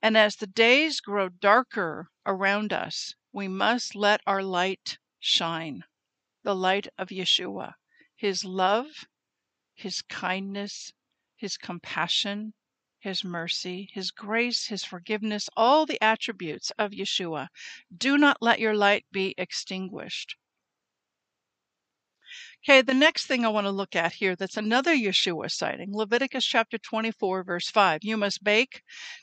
And 0.02 0.16
as 0.16 0.36
the 0.36 0.46
days 0.46 1.00
grow 1.00 1.28
darker 1.28 2.10
around 2.26 2.72
us, 2.72 3.14
we 3.32 3.48
must 3.48 3.94
let 3.94 4.20
our 4.26 4.42
light 4.42 4.98
shine 5.18 5.84
the 6.42 6.54
light 6.54 6.88
of 6.96 7.08
Yeshua, 7.08 7.74
His 8.16 8.44
love, 8.44 9.06
His 9.74 10.02
kindness, 10.02 10.92
his 11.40 11.56
compassion, 11.56 12.52
his 12.98 13.24
mercy, 13.24 13.88
his 13.94 14.10
grace, 14.10 14.66
his 14.66 14.84
forgiveness, 14.84 15.48
all 15.56 15.86
the 15.86 15.98
attributes 16.02 16.70
of 16.72 16.90
Yeshua. 16.90 17.48
Do 17.96 18.18
not 18.18 18.42
let 18.42 18.60
your 18.60 18.74
light 18.74 19.06
be 19.10 19.34
extinguished. 19.38 20.36
Okay, 22.62 22.82
the 22.82 22.92
next 22.92 23.24
thing 23.24 23.46
I 23.46 23.48
want 23.48 23.66
to 23.66 23.70
look 23.70 23.96
at 23.96 24.12
here 24.12 24.36
that's 24.36 24.58
another 24.58 24.94
Yeshua 24.94 25.50
sighting 25.50 25.96
Leviticus 25.96 26.44
chapter 26.44 26.76
24, 26.76 27.42
verse 27.42 27.70
5. 27.70 28.00
You 28.04 28.18
must 28.18 28.44
bake 28.44 28.82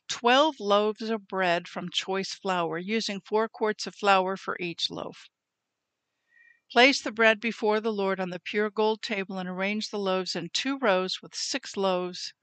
12 0.09 0.59
loaves 0.59 1.11
of 1.11 1.27
bread 1.27 1.67
from 1.67 1.91
choice 1.91 2.33
flour, 2.33 2.79
using 2.79 3.21
four 3.21 3.47
quarts 3.47 3.85
of 3.85 3.93
flour 3.93 4.37
for 4.37 4.57
each 4.59 4.89
loaf. 4.89 5.29
Place 6.71 7.01
the 7.01 7.11
bread 7.11 7.41
before 7.41 7.81
the 7.81 7.91
Lord 7.91 8.21
on 8.21 8.29
the 8.29 8.39
pure 8.39 8.69
gold 8.69 9.01
table 9.01 9.37
and 9.37 9.49
arrange 9.49 9.89
the 9.89 9.99
loaves 9.99 10.33
in 10.33 10.49
two 10.53 10.77
rows 10.77 11.21
with 11.21 11.35
six 11.35 11.75
loaves 11.75 12.33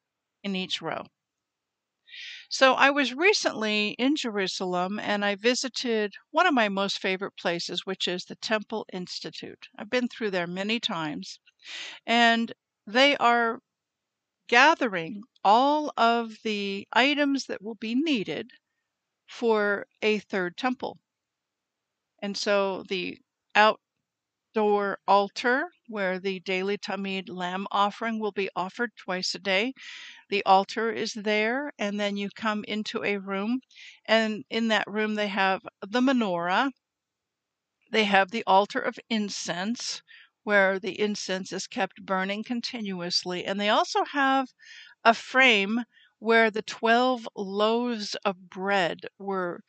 in 0.42 0.54
each 0.56 0.82
row. 0.82 1.06
So 2.48 2.72
I 2.72 2.88
was 2.88 3.12
recently 3.12 3.90
in 3.98 4.16
Jerusalem 4.16 4.98
and 4.98 5.26
I 5.26 5.34
visited 5.34 6.14
one 6.30 6.46
of 6.46 6.54
my 6.54 6.70
most 6.70 6.98
favorite 6.98 7.36
places, 7.36 7.84
which 7.84 8.08
is 8.08 8.24
the 8.24 8.36
Temple 8.36 8.86
Institute. 8.94 9.68
I've 9.76 9.90
been 9.90 10.08
through 10.08 10.30
there 10.30 10.46
many 10.46 10.80
times, 10.80 11.38
and 12.06 12.52
they 12.86 13.16
are 13.18 13.60
gathering 14.48 15.24
all 15.44 15.92
of 15.96 16.38
the 16.44 16.88
items 16.92 17.46
that 17.46 17.62
will 17.62 17.76
be 17.76 17.94
needed 17.94 18.52
for 19.26 19.86
a 20.02 20.20
third 20.20 20.56
temple. 20.56 20.98
And 22.20 22.36
so 22.36 22.82
the 22.82 23.20
out 23.54 23.80
door 24.54 24.98
altar 25.06 25.68
where 25.88 26.18
the 26.18 26.40
daily 26.40 26.78
Tamid 26.78 27.28
lamb 27.28 27.66
offering 27.70 28.18
will 28.20 28.32
be 28.32 28.48
offered 28.56 28.92
twice 28.96 29.34
a 29.34 29.38
day. 29.38 29.74
The 30.30 30.44
altar 30.44 30.92
is 30.92 31.14
there, 31.14 31.72
and 31.78 32.00
then 32.00 32.16
you 32.16 32.30
come 32.30 32.64
into 32.68 33.04
a 33.04 33.18
room, 33.18 33.60
and 34.06 34.44
in 34.50 34.68
that 34.68 34.86
room 34.88 35.16
they 35.16 35.28
have 35.28 35.62
the 35.82 36.00
menorah. 36.00 36.72
They 37.90 38.04
have 38.04 38.30
the 38.30 38.44
altar 38.46 38.78
of 38.78 38.98
incense, 39.08 40.02
where 40.42 40.78
the 40.78 41.00
incense 41.00 41.50
is 41.50 41.66
kept 41.66 42.04
burning 42.04 42.44
continuously, 42.44 43.42
and 43.46 43.58
they 43.58 43.70
also 43.70 44.04
have 44.04 44.48
a 45.04 45.14
frame 45.14 45.84
where 46.18 46.50
the 46.50 46.62
12 46.62 47.28
loaves 47.36 48.16
of 48.24 48.50
bread 48.50 49.06
were 49.18 49.62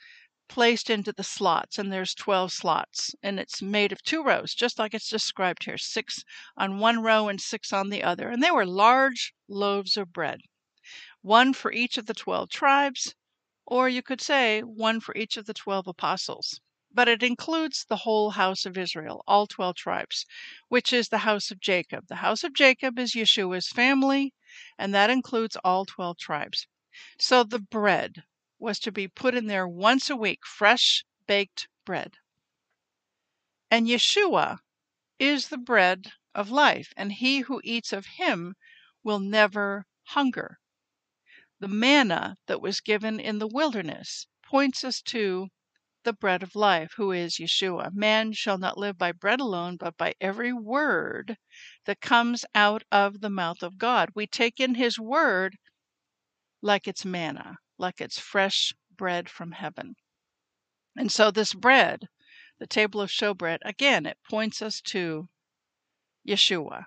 placed 0.48 0.90
into 0.90 1.12
the 1.12 1.24
slots 1.24 1.80
and 1.80 1.92
there's 1.92 2.14
12 2.14 2.52
slots 2.52 3.16
and 3.24 3.40
it's 3.40 3.62
made 3.62 3.92
of 3.92 4.02
two 4.04 4.24
rows 4.24 4.54
just 4.54 4.78
like 4.80 4.94
it's 4.94 5.10
described 5.10 5.64
here 5.64 5.78
six 5.78 6.24
on 6.58 6.80
one 6.80 7.02
row 7.02 7.28
and 7.28 7.42
six 7.42 7.74
on 7.74 7.90
the 7.90 8.04
other 8.04 8.30
and 8.30 8.42
they 8.44 8.52
were 8.52 8.66
large 8.66 9.34
loaves 9.48 9.98
of 9.98 10.14
bread 10.14 10.42
one 11.22 11.54
for 11.54 11.72
each 11.72 11.98
of 11.98 12.06
the 12.06 12.14
12 12.14 12.50
tribes 12.50 13.16
or 13.66 13.90
you 13.90 14.02
could 14.02 14.22
say 14.22 14.62
one 14.62 15.00
for 15.00 15.16
each 15.16 15.38
of 15.38 15.46
the 15.46 15.54
12 15.54 15.88
apostles 15.88 16.60
but 16.96 17.10
it 17.10 17.22
includes 17.22 17.84
the 17.84 17.98
whole 17.98 18.30
house 18.32 18.66
of 18.66 18.78
Israel, 18.78 19.22
all 19.28 19.46
12 19.48 19.76
tribes, 19.76 20.26
which 20.70 20.94
is 20.94 21.10
the 21.10 21.28
house 21.28 21.52
of 21.52 21.60
Jacob. 21.60 22.08
The 22.08 22.24
house 22.24 22.42
of 22.46 22.54
Jacob 22.54 22.98
is 22.98 23.14
Yeshua's 23.14 23.68
family, 23.68 24.34
and 24.78 24.96
that 24.96 25.10
includes 25.10 25.58
all 25.62 25.84
12 25.84 26.18
tribes. 26.18 26.68
So 27.20 27.44
the 27.44 27.60
bread 27.60 28.24
was 28.66 28.80
to 28.80 28.92
be 28.92 29.08
put 29.08 29.36
in 29.36 29.46
there 29.46 29.68
once 29.68 30.10
a 30.10 30.16
week, 30.16 30.44
fresh 30.44 31.06
baked 31.28 31.68
bread. 31.86 32.16
And 33.70 33.86
Yeshua 33.88 34.58
is 35.20 35.50
the 35.50 35.58
bread 35.60 36.14
of 36.34 36.50
life, 36.50 36.92
and 36.98 37.14
he 37.14 37.42
who 37.42 37.62
eats 37.64 37.94
of 37.94 38.08
him 38.18 38.56
will 39.04 39.20
never 39.20 39.86
hunger. 40.06 40.58
The 41.60 41.68
manna 41.68 42.38
that 42.48 42.60
was 42.60 42.82
given 42.82 43.20
in 43.20 43.38
the 43.38 43.48
wilderness 43.48 44.26
points 44.44 44.84
us 44.84 45.00
to 45.04 45.50
the 46.04 46.14
bread 46.14 46.42
of 46.42 46.56
life, 46.56 46.94
who 46.98 47.12
is 47.12 47.36
Yeshua. 47.36 47.94
Man 47.94 48.34
shall 48.34 48.58
not 48.58 48.80
live 48.80 48.98
by 48.98 49.12
bread 49.12 49.40
alone, 49.40 49.78
but 49.78 49.96
by 49.96 50.16
every 50.20 50.52
word 50.52 51.38
that 51.86 52.02
comes 52.02 52.46
out 52.56 52.82
of 52.92 53.22
the 53.22 53.30
mouth 53.30 53.62
of 53.62 53.78
God. 53.78 54.10
We 54.16 54.26
take 54.26 54.60
in 54.60 54.74
his 54.74 54.98
word 54.98 55.56
like 56.64 56.88
it's 56.88 57.06
manna, 57.06 57.58
like 57.78 58.02
it's 58.02 58.20
fresh 58.20 58.74
bread 58.96 59.30
from 59.30 59.52
heaven. 59.52 59.96
And 60.98 61.12
so, 61.12 61.32
this 61.32 61.54
bread, 61.54 62.08
the 62.60 62.68
table 62.68 63.02
of 63.02 63.10
showbread, 63.10 63.60
again, 63.66 64.06
it 64.06 64.18
points 64.30 64.62
us 64.62 64.82
to 64.82 65.30
Yeshua. 66.28 66.86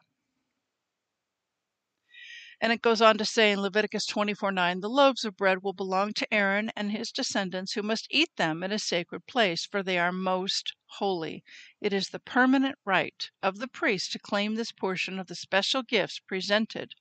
And 2.61 2.72
it 2.72 2.83
goes 2.83 3.01
on 3.01 3.18
to 3.18 3.24
say 3.24 3.53
in 3.53 3.61
Leviticus 3.61 4.05
24 4.07 4.51
9, 4.51 4.81
the 4.81 4.88
loaves 4.88 5.24
of 5.24 5.37
bread 5.37 5.62
will 5.62 5.72
belong 5.72 6.12
to 6.14 6.35
Aaron 6.35 6.72
and 6.74 6.90
his 6.90 7.12
descendants, 7.12 7.74
who 7.74 7.83
must 7.83 8.09
eat 8.11 8.35
them 8.37 8.64
in 8.64 8.72
a 8.72 8.81
sacred 8.81 9.27
place, 9.29 9.64
for 9.64 9.81
they 9.81 9.96
are 9.96 10.11
most 10.11 10.74
holy. 10.87 11.44
It 11.81 11.92
is 11.92 12.09
the 12.09 12.18
permanent 12.18 12.77
right 12.85 13.31
of 13.44 13.59
the 13.59 13.68
priest 13.68 14.11
to 14.12 14.18
claim 14.18 14.57
this 14.57 14.72
portion 14.72 15.20
of 15.20 15.29
the 15.29 15.37
special 15.37 15.85
gifts 15.85 16.18
presented 16.18 16.94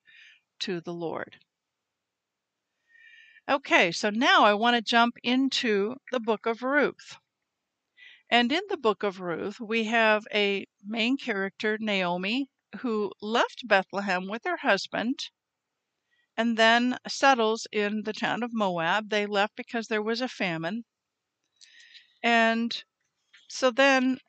to 0.59 0.79
the 0.79 0.93
Lord. 0.93 1.39
Okay, 3.49 3.93
so 3.93 4.09
now 4.09 4.43
I 4.43 4.53
want 4.53 4.75
to 4.75 4.81
jump 4.81 5.15
into 5.23 5.95
the 6.11 6.19
book 6.19 6.45
of 6.45 6.63
Ruth. 6.63 7.17
And 8.29 8.51
in 8.51 8.61
the 8.67 8.75
book 8.75 9.03
of 9.03 9.21
Ruth, 9.21 9.59
we 9.61 9.85
have 9.85 10.27
a 10.33 10.65
main 10.85 11.15
character, 11.15 11.77
Naomi, 11.77 12.49
who 12.79 13.13
left 13.21 13.67
Bethlehem 13.67 14.27
with 14.27 14.43
her 14.43 14.57
husband 14.57 15.29
and 16.35 16.57
then 16.57 16.97
settles 17.07 17.67
in 17.71 18.03
the 18.03 18.13
town 18.13 18.43
of 18.43 18.53
Moab. 18.53 19.09
They 19.09 19.25
left 19.25 19.55
because 19.55 19.87
there 19.87 20.03
was 20.03 20.19
a 20.19 20.27
famine. 20.27 20.83
And 22.21 22.83
so 23.47 23.71
then 23.71 24.19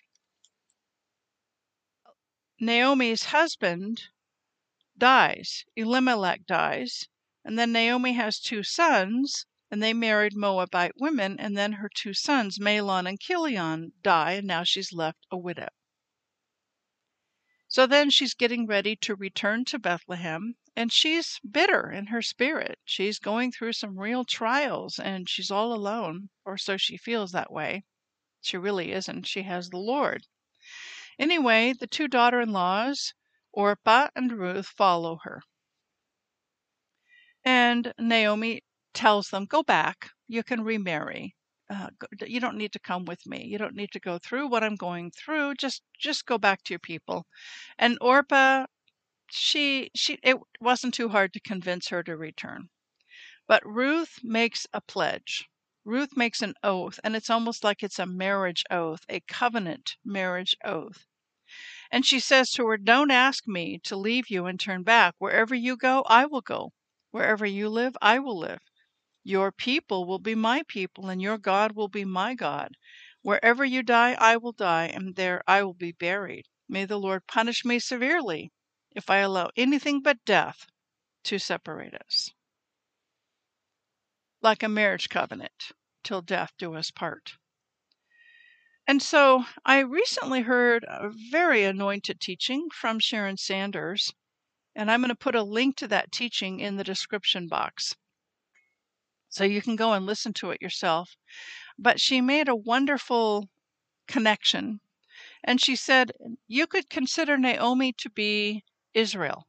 Naomi's 2.61 3.25
husband 3.25 4.11
dies, 4.97 5.65
Elimelech 5.77 6.47
dies, 6.47 7.09
and 7.49 7.59
then 7.59 7.73
Naomi 7.73 8.13
has 8.13 8.39
two 8.39 8.63
sons, 8.63 9.47
and 9.71 9.83
they 9.83 9.95
married 9.95 10.37
Moabite 10.37 10.93
women, 11.01 11.41
and 11.41 11.57
then 11.57 11.73
her 11.73 11.89
two 11.89 12.13
sons, 12.13 12.59
Mahlon 12.61 13.09
and 13.09 13.19
Chilion, 13.19 13.95
die, 14.03 14.33
and 14.33 14.47
now 14.47 14.65
she's 14.65 14.93
left 14.93 15.27
a 15.31 15.39
widow. 15.39 15.69
So 17.67 17.87
then 17.87 18.11
she's 18.11 18.35
getting 18.35 18.67
ready 18.67 18.97
to 18.97 19.15
return 19.15 19.65
to 19.65 19.79
Bethlehem, 19.79 20.57
and 20.77 20.93
she's 20.93 21.41
bitter 21.51 21.91
in 21.91 22.09
her 22.09 22.21
spirit. 22.21 22.81
She's 22.85 23.19
going 23.19 23.51
through 23.51 23.73
some 23.73 23.99
real 23.99 24.27
trials, 24.27 24.99
and 24.99 25.27
she's 25.27 25.51
all 25.51 25.73
alone, 25.73 26.29
or 26.45 26.59
so 26.59 26.77
she 26.77 26.99
feels 26.99 27.33
that 27.33 27.51
way. 27.51 27.83
She 28.43 28.59
really 28.59 28.93
isn't. 28.93 29.27
She 29.27 29.45
has 29.45 29.71
the 29.71 29.79
Lord. 29.79 30.27
Anyway, 31.19 31.73
the 31.73 31.87
two 31.87 32.09
daughter 32.09 32.43
in 32.43 32.53
laws, 32.53 33.15
Orpah 33.53 34.09
and 34.15 34.33
Ruth, 34.33 34.67
follow 34.67 35.21
her. 35.23 35.41
And 37.79 37.95
Naomi 37.99 38.63
tells 38.93 39.29
them, 39.31 39.45
Go 39.45 39.63
back. 39.63 40.11
You 40.27 40.43
can 40.43 40.65
remarry 40.65 41.37
uh, 41.71 41.91
you 42.27 42.41
don't 42.41 42.57
need 42.57 42.73
to 42.73 42.79
come 42.79 43.05
with 43.05 43.27
me. 43.27 43.45
You 43.45 43.59
don't 43.59 43.77
need 43.77 43.93
to 43.93 44.01
go 44.01 44.19
through 44.19 44.49
what 44.49 44.65
I'm 44.65 44.75
going 44.75 45.11
through. 45.11 45.55
Just 45.55 45.83
just 45.99 46.27
go 46.27 46.39
back 46.39 46.65
to 46.65 46.73
your 46.73 46.79
people. 46.81 47.27
And 47.79 47.99
Orpah, 48.01 48.67
she 49.31 49.91
she 49.95 50.19
it 50.23 50.39
wasn't 50.61 50.95
too 50.95 51.11
hard 51.11 51.33
to 51.35 51.41
convince 51.41 51.89
her 51.89 52.03
to 52.03 52.17
return. 52.17 52.71
But 53.47 53.63
Ruth 53.67 54.21
makes 54.23 54.67
a 54.73 54.81
pledge. 54.81 55.49
Ruth 55.85 56.17
makes 56.17 56.43
an 56.43 56.55
oath, 56.63 56.99
and 57.05 57.15
it's 57.15 57.31
almost 57.31 57.65
like 57.65 57.83
it's 57.83 57.99
a 57.99 58.07
marriage 58.07 58.65
oath, 58.71 59.05
a 59.09 59.21
covenant 59.21 59.97
marriage 60.05 60.57
oath. 60.65 61.07
And 61.91 62.05
she 62.07 62.21
says 62.21 62.51
to 62.53 62.67
her, 62.69 62.77
Don't 62.79 63.11
ask 63.11 63.47
me 63.47 63.79
to 63.85 63.97
leave 63.97 64.31
you 64.31 64.47
and 64.47 64.59
turn 64.61 64.83
back. 64.83 65.15
Wherever 65.19 65.55
you 65.55 65.77
go, 65.77 66.05
I 66.09 66.27
will 66.27 66.43
go. 66.43 66.73
Wherever 67.11 67.47
you 67.47 67.69
live, 67.69 67.97
I 68.03 68.19
will 68.19 68.39
live. 68.39 68.61
Your 69.25 69.53
people 69.53 70.07
will 70.07 70.19
be 70.19 70.35
my 70.35 70.63
people, 70.69 71.09
and 71.09 71.21
your 71.21 71.39
God 71.39 71.73
will 71.73 71.89
be 71.89 72.05
my 72.05 72.35
God. 72.35 72.77
Wherever 73.23 73.65
you 73.65 73.83
die, 73.83 74.13
I 74.13 74.37
will 74.37 74.53
die, 74.53 74.87
and 74.87 75.17
there 75.17 75.43
I 75.47 75.63
will 75.63 75.75
be 75.75 75.93
buried. 75.93 76.47
May 76.69 76.85
the 76.85 76.99
Lord 76.99 77.27
punish 77.27 77.65
me 77.65 77.79
severely 77.79 78.53
if 78.95 79.11
I 79.11 79.19
allow 79.19 79.51
anything 79.57 80.03
but 80.03 80.25
death 80.25 80.67
to 81.25 81.39
separate 81.39 81.95
us. 81.95 82.31
Like 84.41 84.63
a 84.63 84.69
marriage 84.69 85.09
covenant, 85.09 85.73
till 86.05 86.23
death 86.23 86.53
do 86.59 86.75
us 86.75 86.91
part. 86.91 87.37
And 88.87 89.03
so 89.03 89.45
I 89.67 89.81
recently 89.81 90.43
heard 90.43 90.85
a 90.85 91.11
very 91.31 91.65
anointed 91.65 92.21
teaching 92.21 92.69
from 92.73 92.99
Sharon 92.99 93.37
Sanders, 93.37 94.13
and 94.79 94.93
I'm 94.93 95.01
going 95.01 95.09
to 95.09 95.17
put 95.17 95.35
a 95.35 95.43
link 95.43 95.75
to 95.79 95.89
that 95.89 96.13
teaching 96.13 96.61
in 96.61 96.77
the 96.77 96.85
description 96.85 97.49
box. 97.49 97.97
So 99.29 99.43
you 99.43 99.61
can 99.61 99.75
go 99.75 99.93
and 99.93 100.07
listen 100.07 100.33
to 100.35 100.53
it 100.53 100.63
yourself. 100.63 101.17
But 101.77 102.01
she 102.01 102.21
made 102.21 102.49
a 102.49 102.55
wonderful 102.55 103.49
connection. 104.07 104.79
And 105.43 105.61
she 105.61 105.75
said, 105.75 106.13
You 106.47 106.69
could 106.69 106.89
consider 106.89 107.37
Naomi 107.37 107.93
to 107.95 108.09
be 108.09 108.63
Israel, 108.95 109.49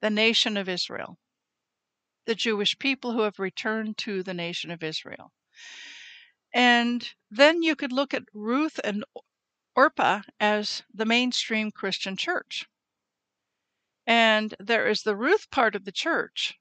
the 0.00 0.08
nation 0.08 0.56
of 0.56 0.70
Israel, 0.70 1.18
the 2.24 2.34
Jewish 2.34 2.78
people 2.78 3.12
who 3.12 3.20
have 3.20 3.38
returned 3.38 3.98
to 3.98 4.22
the 4.22 4.34
nation 4.34 4.70
of 4.70 4.82
Israel. 4.82 5.32
And 6.54 7.06
then 7.30 7.62
you 7.62 7.76
could 7.76 7.92
look 7.92 8.14
at 8.14 8.24
Ruth 8.32 8.80
and 8.82 9.04
Orpah 9.74 10.22
as 10.40 10.82
the 10.94 11.04
mainstream 11.04 11.70
Christian 11.70 12.16
church. 12.16 12.64
And 14.06 14.54
there 14.60 14.86
is 14.86 15.02
the 15.02 15.16
Ruth 15.16 15.50
part 15.50 15.74
of 15.74 15.84
the 15.84 15.92
church 15.92 16.54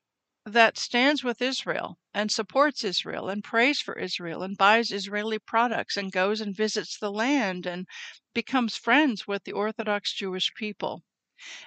that 0.45 0.77
stands 0.77 1.23
with 1.23 1.41
Israel 1.41 1.99
and 2.13 2.31
supports 2.31 2.83
Israel 2.83 3.29
and 3.29 3.43
prays 3.43 3.79
for 3.81 3.97
Israel 3.97 4.41
and 4.43 4.57
buys 4.57 4.91
Israeli 4.91 5.39
products 5.39 5.97
and 5.97 6.11
goes 6.11 6.41
and 6.41 6.55
visits 6.55 6.97
the 6.97 7.11
land 7.11 7.65
and 7.65 7.87
becomes 8.33 8.77
friends 8.77 9.27
with 9.27 9.43
the 9.43 9.51
Orthodox 9.51 10.13
Jewish 10.13 10.53
people 10.55 11.03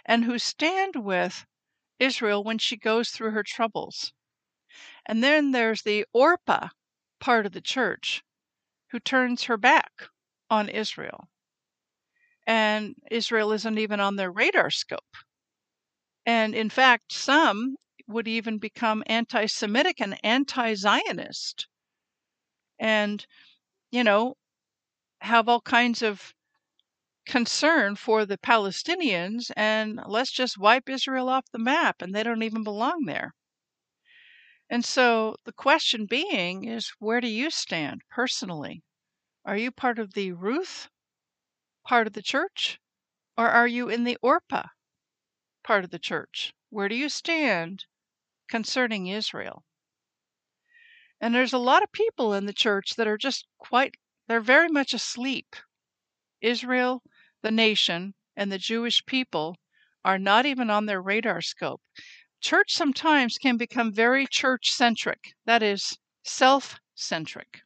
and 0.05 0.25
who 0.25 0.39
stand 0.39 0.97
with 0.97 1.47
Israel 1.99 2.43
when 2.43 2.59
she 2.59 2.77
goes 2.77 3.11
through 3.11 3.31
her 3.31 3.43
troubles. 3.43 4.13
And 5.07 5.23
then 5.23 5.53
there's 5.53 5.83
the 5.83 6.07
Orpah 6.13 6.69
part 7.21 7.47
of 7.47 7.53
the 7.53 7.61
church 7.61 8.23
who 8.91 9.01
turns 9.01 9.45
her 9.45 9.57
back 9.57 9.93
on 10.51 10.69
Israel. 10.69 11.29
And 12.47 12.95
Israel 13.11 13.53
isn't 13.53 13.79
even 13.79 14.01
on 14.01 14.17
their 14.17 14.31
radar 14.31 14.71
scope. 14.71 15.17
And 16.29 16.55
in 16.55 16.69
fact, 16.69 17.11
some 17.11 17.77
would 18.07 18.29
even 18.29 18.59
become 18.59 19.03
anti 19.07 19.47
Semitic 19.47 19.99
and 19.99 20.21
anti 20.23 20.75
Zionist. 20.75 21.67
And, 22.79 23.27
you 23.91 24.05
know, 24.05 24.35
have 25.23 25.49
all 25.49 25.63
kinds 25.63 26.03
of 26.03 26.35
concern 27.25 27.97
for 27.97 28.27
the 28.27 28.37
Palestinians 28.37 29.51
and 29.57 30.01
let's 30.07 30.31
just 30.31 30.59
wipe 30.59 30.91
Israel 30.91 31.31
off 31.31 31.47
the 31.51 31.59
map 31.59 32.03
and 32.03 32.15
they 32.15 32.23
don't 32.23 32.43
even 32.43 32.63
belong 32.63 33.07
there. 33.07 33.35
And 34.69 34.85
so 34.85 35.37
the 35.47 35.55
question 35.55 36.05
being 36.05 36.65
is 36.65 36.93
where 36.99 37.23
do 37.23 37.29
you 37.29 37.51
stand 37.51 38.03
personally? 38.11 38.83
Are 39.47 39.57
you 39.57 39.71
part 39.71 39.99
of 39.99 40.13
the 40.13 40.33
Ruth 40.33 40.91
part 41.87 42.07
of 42.07 42.13
the 42.13 42.21
church 42.21 42.79
or 43.39 43.49
are 43.49 43.67
you 43.67 43.89
in 43.89 44.05
the 44.05 44.19
Orpah 44.21 44.69
part 45.69 45.85
of 45.85 45.91
the 45.91 46.01
church? 46.01 46.53
Where 46.71 46.89
do 46.89 46.97
you 46.97 47.09
stand 47.09 47.85
concerning 48.49 49.07
Israel. 49.07 49.65
And 51.21 51.35
there's 51.35 51.53
a 51.53 51.59
lot 51.59 51.83
of 51.83 51.93
people 51.93 52.33
in 52.33 52.47
the 52.47 52.53
church 52.53 52.95
that 52.97 53.07
are 53.07 53.19
just 53.19 53.47
quite, 53.59 53.97
they're 54.27 54.41
very 54.41 54.69
much 54.69 54.95
asleep. 54.95 55.55
Israel, 56.41 57.03
the 57.43 57.51
nation, 57.51 58.15
and 58.37 58.51
the 58.51 58.59
Jewish 58.59 59.05
people 59.05 59.57
are 60.05 60.19
not 60.19 60.47
even 60.47 60.71
on 60.71 60.87
their 60.87 61.03
radar 61.03 61.43
scope. 61.43 61.83
Church 62.41 62.73
sometimes 62.73 63.37
can 63.37 63.57
become 63.57 63.93
very 63.93 64.27
church 64.27 64.71
centric, 64.71 65.35
that 65.45 65.63
is, 65.63 65.99
self 66.25 66.79
centric. 66.95 67.61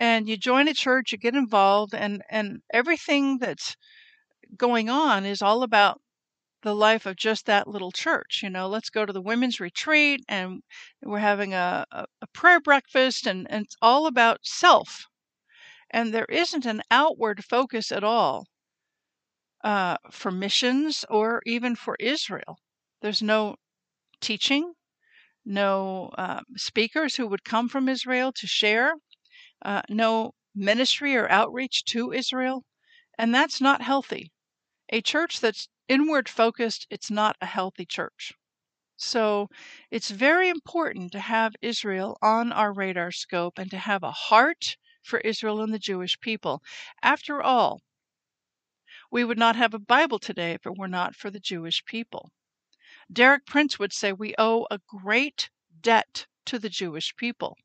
and 0.00 0.28
you 0.28 0.36
join 0.36 0.68
a 0.68 0.74
church, 0.74 1.12
you 1.12 1.18
get 1.18 1.34
involved, 1.34 1.94
and 1.94 2.22
and 2.30 2.62
everything 2.72 3.38
that's 3.38 3.76
going 4.56 4.88
on 4.88 5.26
is 5.26 5.42
all 5.42 5.62
about 5.62 6.00
the 6.62 6.74
life 6.74 7.06
of 7.06 7.16
just 7.16 7.46
that 7.46 7.68
little 7.68 7.92
church. 7.92 8.40
You 8.42 8.50
know, 8.50 8.68
let's 8.68 8.90
go 8.90 9.06
to 9.06 9.12
the 9.12 9.22
women's 9.22 9.60
retreat, 9.60 10.24
and 10.28 10.62
we're 11.02 11.18
having 11.18 11.54
a, 11.54 11.86
a, 11.92 12.06
prayer 12.32 12.60
breakfast, 12.60 13.26
and, 13.26 13.46
and 13.50 13.64
it's 13.64 13.76
all 13.80 14.06
about 14.06 14.40
self. 14.44 15.06
And 15.90 16.12
there 16.12 16.26
isn't 16.26 16.66
an 16.66 16.82
outward 16.90 17.44
focus 17.44 17.92
at 17.92 18.04
all 18.04 18.46
uh, 19.64 19.96
for 20.10 20.30
missions 20.30 21.04
or 21.08 21.42
even 21.46 21.76
for 21.76 21.96
Israel. 22.00 22.58
There's 23.00 23.22
no 23.22 23.56
teaching, 24.20 24.74
no 25.44 26.10
uh, 26.18 26.40
speakers 26.56 27.16
who 27.16 27.26
would 27.28 27.44
come 27.44 27.68
from 27.68 27.88
Israel 27.88 28.32
to 28.32 28.46
share, 28.46 28.94
uh, 29.64 29.82
no 29.88 30.32
ministry 30.54 31.16
or 31.16 31.30
outreach 31.30 31.84
to 31.84 32.12
Israel, 32.12 32.64
and 33.16 33.34
that's 33.34 33.60
not 33.60 33.82
healthy. 33.82 34.30
A 34.90 35.00
church 35.00 35.40
that's 35.40 35.68
inward 35.88 36.28
focused, 36.28 36.86
it's 36.90 37.10
not 37.10 37.36
a 37.40 37.46
healthy 37.46 37.86
church. 37.86 38.32
So 38.96 39.48
it's 39.90 40.10
very 40.10 40.48
important 40.48 41.12
to 41.12 41.20
have 41.20 41.54
Israel 41.62 42.18
on 42.20 42.52
our 42.52 42.72
radar 42.72 43.12
scope 43.12 43.58
and 43.58 43.70
to 43.70 43.78
have 43.78 44.02
a 44.02 44.10
heart 44.10 44.76
for 45.02 45.20
Israel 45.20 45.62
and 45.62 45.72
the 45.72 45.78
Jewish 45.78 46.20
people. 46.20 46.62
After 47.02 47.42
all, 47.42 47.80
we 49.10 49.24
would 49.24 49.38
not 49.38 49.56
have 49.56 49.72
a 49.72 49.78
Bible 49.78 50.18
today 50.18 50.52
if 50.52 50.66
it 50.66 50.76
were 50.76 50.88
not 50.88 51.14
for 51.14 51.30
the 51.30 51.40
Jewish 51.40 51.84
people. 51.84 52.30
Derek 53.10 53.46
Prince 53.46 53.78
would 53.78 53.92
say 53.92 54.12
we 54.12 54.34
owe 54.36 54.66
a 54.70 54.80
great 54.86 55.48
debt 55.80 56.26
to 56.46 56.58
the 56.58 56.68
Jewish 56.68 57.14
people. 57.16 57.56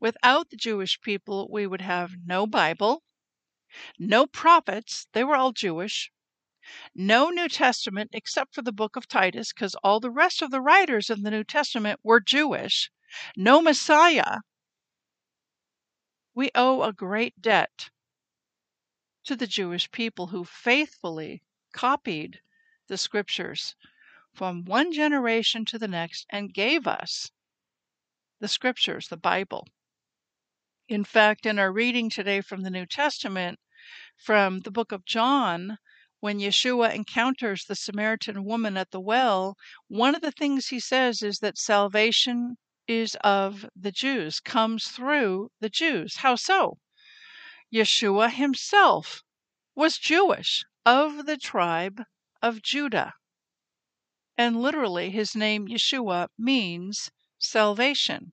Without 0.00 0.50
the 0.50 0.56
Jewish 0.56 1.00
people, 1.00 1.48
we 1.50 1.66
would 1.66 1.80
have 1.80 2.12
no 2.24 2.46
Bible, 2.46 3.02
no 3.98 4.26
prophets, 4.26 5.08
they 5.12 5.24
were 5.24 5.36
all 5.36 5.52
Jewish, 5.52 6.10
no 6.94 7.30
New 7.30 7.48
Testament 7.48 8.10
except 8.12 8.54
for 8.54 8.62
the 8.62 8.72
book 8.72 8.96
of 8.96 9.08
Titus, 9.08 9.52
because 9.52 9.74
all 9.82 10.00
the 10.00 10.10
rest 10.10 10.42
of 10.42 10.50
the 10.50 10.60
writers 10.60 11.10
in 11.10 11.22
the 11.22 11.30
New 11.30 11.44
Testament 11.44 12.00
were 12.02 12.20
Jewish, 12.20 12.90
no 13.36 13.60
Messiah. 13.60 14.38
We 16.34 16.50
owe 16.54 16.82
a 16.82 16.92
great 16.92 17.40
debt 17.40 17.90
to 19.24 19.36
the 19.36 19.46
Jewish 19.46 19.90
people 19.90 20.28
who 20.28 20.44
faithfully 20.44 21.42
copied 21.72 22.40
the 22.88 22.96
scriptures 22.96 23.76
from 24.34 24.64
one 24.64 24.92
generation 24.92 25.64
to 25.66 25.78
the 25.78 25.88
next 25.88 26.26
and 26.30 26.54
gave 26.54 26.86
us 26.86 27.30
the 28.40 28.48
scriptures, 28.48 29.08
the 29.08 29.16
Bible. 29.16 29.66
In 30.88 31.04
fact, 31.04 31.46
in 31.46 31.58
our 31.58 31.72
reading 31.72 32.10
today 32.10 32.40
from 32.40 32.62
the 32.62 32.70
New 32.70 32.86
Testament, 32.86 33.58
from 34.16 34.60
the 34.60 34.70
book 34.70 34.92
of 34.92 35.04
John, 35.04 35.78
when 36.22 36.38
Yeshua 36.38 36.94
encounters 36.94 37.64
the 37.64 37.74
Samaritan 37.74 38.44
woman 38.44 38.76
at 38.76 38.92
the 38.92 39.00
well, 39.00 39.56
one 39.88 40.14
of 40.14 40.22
the 40.22 40.30
things 40.30 40.68
he 40.68 40.78
says 40.78 41.20
is 41.20 41.40
that 41.40 41.58
salvation 41.58 42.58
is 42.86 43.16
of 43.24 43.68
the 43.74 43.90
Jews, 43.90 44.38
comes 44.38 44.86
through 44.86 45.50
the 45.58 45.68
Jews. 45.68 46.18
How 46.18 46.36
so? 46.36 46.78
Yeshua 47.74 48.30
himself 48.30 49.24
was 49.74 49.98
Jewish, 49.98 50.64
of 50.86 51.26
the 51.26 51.36
tribe 51.36 52.04
of 52.40 52.62
Judah. 52.62 53.14
And 54.38 54.62
literally, 54.62 55.10
his 55.10 55.34
name 55.34 55.66
Yeshua 55.66 56.28
means 56.38 57.10
salvation. 57.40 58.32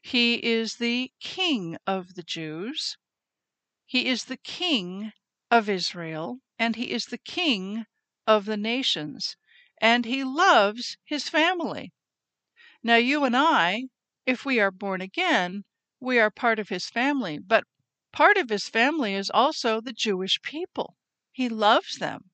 He 0.00 0.36
is 0.36 0.76
the 0.76 1.12
King 1.20 1.76
of 1.86 2.14
the 2.14 2.22
Jews. 2.22 2.96
He 3.84 4.06
is 4.06 4.24
the 4.24 4.38
King 4.38 5.12
of 5.52 5.68
Israel, 5.68 6.40
and 6.58 6.74
he 6.74 6.90
is 6.90 7.04
the 7.06 7.18
King 7.18 7.86
of 8.26 8.46
the 8.46 8.56
nations. 8.56 9.36
And 9.80 10.04
he 10.04 10.24
loves 10.24 10.96
his 11.04 11.28
family. 11.28 11.92
Now, 12.82 12.96
you 12.96 13.24
and 13.24 13.36
I, 13.36 13.84
if 14.26 14.44
we 14.44 14.58
are 14.58 14.72
born 14.72 15.00
again, 15.00 15.64
we 16.00 16.18
are 16.18 16.30
part 16.30 16.58
of 16.58 16.70
his 16.70 16.88
family. 16.88 17.38
But 17.38 17.64
Part 18.12 18.36
of 18.36 18.50
his 18.50 18.68
family 18.68 19.14
is 19.14 19.30
also 19.30 19.80
the 19.80 19.92
Jewish 19.94 20.42
people. 20.42 20.96
He 21.32 21.48
loves 21.48 21.96
them. 21.96 22.30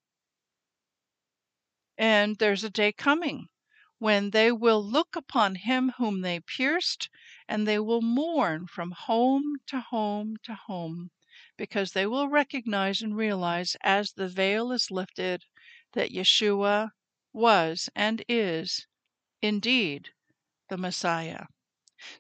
And 1.97 2.37
there's 2.39 2.65
a 2.65 2.71
day 2.71 2.93
coming 2.93 3.49
when 3.99 4.31
they 4.31 4.51
will 4.51 4.85
look 4.85 5.15
upon 5.15 5.55
him 5.55 5.93
whom 5.99 6.23
they 6.23 6.41
pierced, 6.41 7.09
and 7.47 7.67
they 7.67 7.79
will 7.79 8.03
mourn 8.03 8.67
from 8.67 8.91
home 8.91 9.59
to 9.69 9.81
home 9.81 10.37
to 10.43 10.55
home, 10.55 11.11
because 11.59 11.93
they 11.93 12.07
will 12.07 12.29
recognize 12.29 13.03
and 13.03 13.17
realize 13.17 13.77
as 13.83 14.13
the 14.13 14.29
veil 14.29 14.73
is 14.73 14.91
lifted 14.91 15.45
that 15.93 16.13
Yeshua 16.13 16.91
was 17.33 17.91
and 17.95 18.25
is 18.29 18.87
indeed 19.43 20.11
the 20.71 20.79
Messiah. 20.79 21.47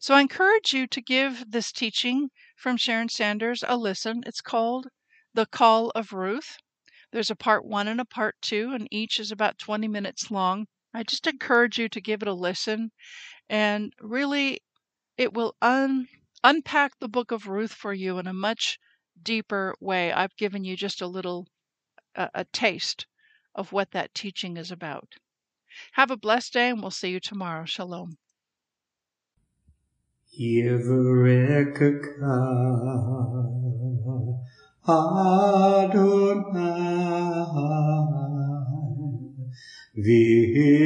So 0.00 0.14
I 0.14 0.20
encourage 0.22 0.72
you 0.72 0.88
to 0.88 1.00
give 1.00 1.52
this 1.52 1.70
teaching 1.70 2.30
from 2.56 2.76
Sharon 2.76 3.08
Sanders 3.08 3.62
a 3.66 3.76
listen. 3.76 4.24
It's 4.26 4.40
called 4.40 4.88
The 5.34 5.46
Call 5.46 5.90
of 5.90 6.12
Ruth. 6.12 6.58
There's 7.12 7.30
a 7.30 7.36
part 7.36 7.64
one 7.64 7.86
and 7.86 8.00
a 8.00 8.04
part 8.04 8.34
two, 8.42 8.72
and 8.72 8.88
each 8.90 9.20
is 9.20 9.30
about 9.30 9.56
20 9.56 9.86
minutes 9.86 10.32
long. 10.32 10.66
I 10.92 11.04
just 11.04 11.28
encourage 11.28 11.78
you 11.78 11.88
to 11.90 12.00
give 12.00 12.22
it 12.22 12.28
a 12.28 12.34
listen, 12.34 12.90
and 13.48 13.92
really, 14.00 14.62
it 15.16 15.32
will 15.32 15.56
un- 15.62 16.08
unpack 16.42 16.98
the 16.98 17.08
book 17.08 17.30
of 17.30 17.46
Ruth 17.46 17.72
for 17.72 17.94
you 17.94 18.18
in 18.18 18.26
a 18.26 18.32
much 18.32 18.78
deeper 19.22 19.74
way. 19.80 20.12
I've 20.12 20.36
given 20.36 20.64
you 20.64 20.76
just 20.76 21.00
a 21.02 21.06
little 21.06 21.48
uh, 22.16 22.28
a 22.34 22.44
taste 22.44 23.06
of 23.54 23.72
what 23.72 23.90
that 23.92 24.14
teaching 24.14 24.56
is 24.56 24.70
about. 24.70 25.14
Have 25.92 26.10
a 26.10 26.16
blessed 26.16 26.54
day, 26.54 26.70
and 26.70 26.80
we'll 26.80 26.90
see 26.90 27.10
you 27.10 27.20
tomorrow. 27.20 27.64
Shalom. 27.64 28.18
Vish 39.94 40.78